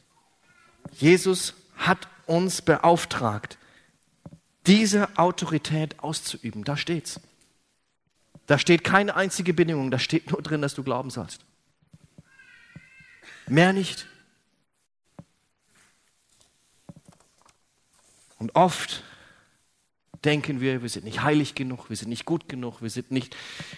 Jesus 0.95 1.53
hat 1.77 2.09
uns 2.25 2.63
beauftragt, 2.63 3.59
diese 4.67 5.19
Autorität 5.19 6.01
auszuüben. 6.03 6.65
Da 6.65 6.79
steht's. 6.79 7.21
Da 8.47 8.59
steht 8.59 8.83
keine 8.83 9.15
einzige 9.15 9.53
Bedingung, 9.53 9.91
da 9.91 9.99
steht 9.99 10.31
nur 10.31 10.41
drin, 10.41 10.63
dass 10.63 10.73
du 10.73 10.83
glauben 10.83 11.11
sollst. 11.11 11.45
Mehr 13.47 13.75
nicht. 13.75 14.07
Und 18.38 18.55
oft 18.55 19.03
denken 20.25 20.61
wir, 20.61 20.83
wir 20.83 20.88
sind 20.88 21.05
nicht 21.05 21.22
heilig 21.22 21.55
genug, 21.55 21.88
wir 21.88 21.96
sind 21.96 22.09
nicht 22.09 22.25
gut 22.25 22.49
genug, 22.49 22.83
wir 22.83 22.90
sind 22.90 23.11
nicht, 23.11 23.37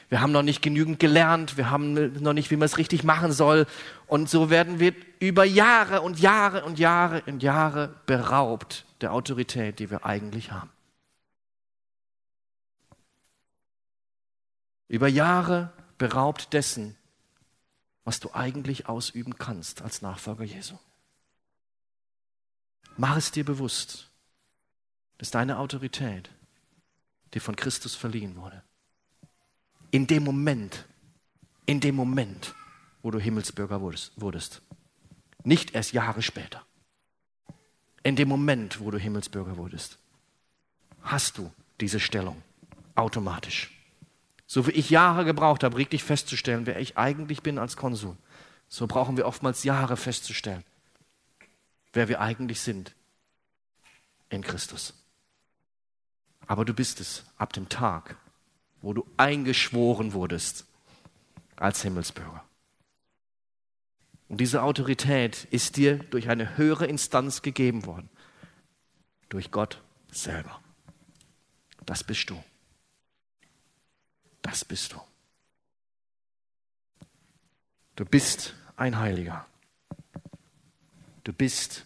wir 0.08 0.20
haben 0.20 0.32
noch 0.32 0.42
nicht 0.42 0.62
genügend 0.62 0.98
gelernt, 0.98 1.56
wir 1.56 1.70
haben 1.70 2.12
noch 2.22 2.32
nicht, 2.32 2.50
wie 2.50 2.56
man 2.56 2.66
es 2.66 2.78
richtig 2.78 3.04
machen 3.04 3.32
soll. 3.32 3.66
Und 4.06 4.28
so 4.28 4.50
werden 4.50 4.80
wir 4.80 4.94
über 5.20 5.44
Jahre 5.44 6.00
und 6.00 6.18
Jahre 6.18 6.64
und 6.64 6.78
Jahre 6.78 7.22
und 7.26 7.42
Jahre 7.42 7.94
beraubt 8.06 8.86
der 9.00 9.12
Autorität, 9.12 9.78
die 9.78 9.90
wir 9.90 10.04
eigentlich 10.04 10.50
haben. 10.50 10.70
Über 14.88 15.08
Jahre 15.08 15.72
beraubt 15.98 16.52
dessen, 16.54 16.96
was 18.04 18.20
du 18.20 18.32
eigentlich 18.32 18.88
ausüben 18.88 19.36
kannst 19.36 19.82
als 19.82 20.00
Nachfolger 20.00 20.44
Jesu. 20.44 20.76
Mach 22.96 23.16
es 23.16 23.30
dir 23.30 23.44
bewusst, 23.44 24.07
dass 25.18 25.30
deine 25.30 25.58
Autorität 25.58 26.30
die 27.34 27.40
von 27.40 27.56
Christus 27.56 27.94
verliehen 27.94 28.36
wurde. 28.36 28.62
In 29.90 30.06
dem 30.06 30.24
Moment, 30.24 30.86
in 31.66 31.80
dem 31.80 31.94
Moment, 31.94 32.54
wo 33.02 33.10
du 33.10 33.18
Himmelsbürger 33.18 33.80
wurdest. 33.80 34.62
Nicht 35.44 35.74
erst 35.74 35.92
Jahre 35.92 36.22
später. 36.22 36.64
In 38.02 38.16
dem 38.16 38.28
Moment, 38.28 38.80
wo 38.80 38.90
du 38.90 38.98
Himmelsbürger 38.98 39.56
wurdest, 39.56 39.98
hast 41.02 41.38
du 41.38 41.52
diese 41.80 42.00
Stellung 42.00 42.42
automatisch. 42.94 43.70
So 44.46 44.66
wie 44.66 44.72
ich 44.72 44.90
Jahre 44.90 45.24
gebraucht 45.24 45.62
habe, 45.62 45.76
richtig 45.76 46.02
festzustellen, 46.02 46.66
wer 46.66 46.80
ich 46.80 46.96
eigentlich 46.96 47.42
bin 47.42 47.58
als 47.58 47.76
Konsul, 47.76 48.16
so 48.68 48.86
brauchen 48.86 49.16
wir 49.16 49.26
oftmals 49.26 49.64
Jahre 49.64 49.96
festzustellen, 49.96 50.64
wer 51.92 52.08
wir 52.08 52.20
eigentlich 52.20 52.60
sind 52.60 52.94
in 54.30 54.42
Christus. 54.42 54.97
Aber 56.48 56.64
du 56.64 56.72
bist 56.72 56.98
es 56.98 57.24
ab 57.36 57.52
dem 57.52 57.68
Tag, 57.68 58.16
wo 58.80 58.94
du 58.94 59.06
eingeschworen 59.16 60.14
wurdest 60.14 60.66
als 61.56 61.82
Himmelsbürger. 61.82 62.42
Und 64.28 64.40
diese 64.40 64.62
Autorität 64.62 65.44
ist 65.50 65.76
dir 65.76 65.98
durch 65.98 66.28
eine 66.28 66.56
höhere 66.56 66.86
Instanz 66.86 67.42
gegeben 67.42 67.86
worden, 67.86 68.08
durch 69.28 69.50
Gott 69.50 69.82
selber. 70.10 70.60
Das 71.84 72.02
bist 72.02 72.30
du. 72.30 72.42
Das 74.42 74.64
bist 74.64 74.94
du. 74.94 75.00
Du 77.96 78.04
bist 78.04 78.54
ein 78.76 78.98
Heiliger. 78.98 79.46
Du 81.24 81.32
bist 81.32 81.84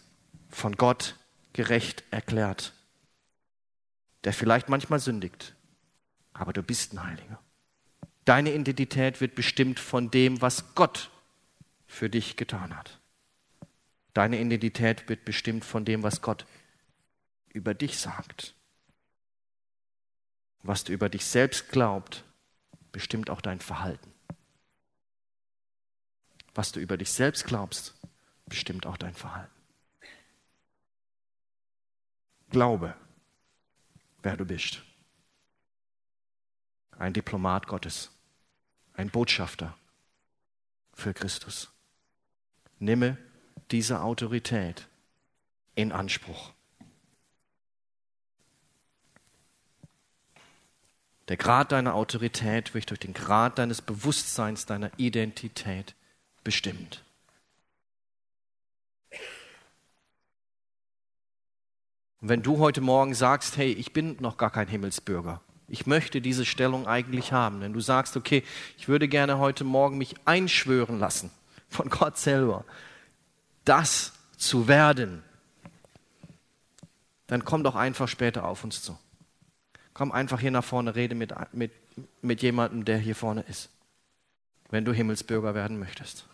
von 0.49 0.75
Gott 0.75 1.17
gerecht 1.51 2.03
erklärt 2.11 2.73
der 4.23 4.33
vielleicht 4.33 4.69
manchmal 4.69 4.99
sündigt, 4.99 5.55
aber 6.33 6.53
du 6.53 6.63
bist 6.63 6.93
ein 6.93 7.03
Heiliger. 7.03 7.39
Deine 8.25 8.53
Identität 8.53 9.19
wird 9.19 9.35
bestimmt 9.35 9.79
von 9.79 10.09
dem, 10.09 10.41
was 10.41 10.75
Gott 10.75 11.09
für 11.85 12.09
dich 12.09 12.37
getan 12.37 12.75
hat. 12.75 12.99
Deine 14.13 14.39
Identität 14.39 15.09
wird 15.09 15.25
bestimmt 15.25 15.65
von 15.65 15.85
dem, 15.85 16.03
was 16.03 16.21
Gott 16.21 16.45
über 17.49 17.73
dich 17.73 17.99
sagt. 17.99 18.53
Was 20.61 20.83
du 20.83 20.93
über 20.93 21.09
dich 21.09 21.25
selbst 21.25 21.69
glaubst, 21.69 22.23
bestimmt 22.91 23.29
auch 23.29 23.41
dein 23.41 23.59
Verhalten. 23.59 24.13
Was 26.55 26.71
du 26.71 26.79
über 26.79 26.95
dich 26.95 27.11
selbst 27.11 27.45
glaubst, 27.45 27.95
bestimmt 28.45 28.85
auch 28.85 28.97
dein 28.97 29.15
Verhalten. 29.15 29.51
Glaube, 32.51 32.95
wer 34.23 34.37
du 34.37 34.45
bist. 34.45 34.81
Ein 36.97 37.13
Diplomat 37.13 37.67
Gottes, 37.67 38.11
ein 38.93 39.09
Botschafter 39.09 39.77
für 40.93 41.13
Christus. 41.13 41.71
Nimme 42.79 43.17
diese 43.71 44.01
Autorität 44.01 44.87
in 45.75 45.91
Anspruch. 45.91 46.51
Der 51.29 51.37
Grad 51.37 51.71
deiner 51.71 51.95
Autorität 51.95 52.73
wird 52.73 52.89
durch 52.89 52.99
den 52.99 53.13
Grad 53.13 53.57
deines 53.57 53.81
Bewusstseins, 53.81 54.65
deiner 54.65 54.91
Identität 54.97 55.95
bestimmt. 56.43 57.02
Und 62.23 62.29
wenn 62.29 62.41
du 62.41 62.59
heute 62.59 62.79
Morgen 62.79 63.13
sagst, 63.13 63.57
hey, 63.57 63.73
ich 63.73 63.91
bin 63.91 64.15
noch 64.21 64.37
gar 64.37 64.49
kein 64.49 64.69
Himmelsbürger, 64.69 65.41
ich 65.67 65.87
möchte 65.87 66.21
diese 66.21 66.45
Stellung 66.45 66.87
eigentlich 66.87 67.33
haben, 67.33 67.59
wenn 67.59 67.73
du 67.73 67.81
sagst, 67.81 68.15
okay, 68.15 68.43
ich 68.77 68.87
würde 68.87 69.09
gerne 69.09 69.39
heute 69.39 69.65
Morgen 69.65 69.97
mich 69.97 70.15
einschwören 70.23 70.99
lassen 70.99 71.31
von 71.67 71.89
Gott 71.89 72.17
selber, 72.17 72.63
das 73.65 74.13
zu 74.37 74.69
werden, 74.69 75.21
dann 77.27 77.43
komm 77.43 77.61
doch 77.61 77.75
einfach 77.75 78.07
später 78.07 78.45
auf 78.45 78.63
uns 78.63 78.81
zu. 78.81 78.97
Komm 79.93 80.13
einfach 80.13 80.39
hier 80.39 80.51
nach 80.51 80.63
vorne, 80.63 80.95
rede 80.95 81.15
mit, 81.15 81.33
mit, 81.51 81.73
mit 82.21 82.41
jemandem, 82.41 82.85
der 82.85 82.99
hier 82.99 83.17
vorne 83.17 83.41
ist, 83.49 83.69
wenn 84.69 84.85
du 84.85 84.93
Himmelsbürger 84.93 85.55
werden 85.55 85.77
möchtest. 85.77 86.25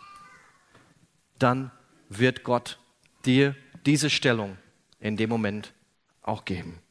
Dann 1.40 1.72
wird 2.10 2.44
Gott 2.44 2.78
dir 3.26 3.56
diese 3.88 4.12
Stellung 4.12 4.56
in 5.00 5.18
dem 5.18 5.32
Moment 5.32 5.74
auch 6.22 6.46
geben. 6.46 6.82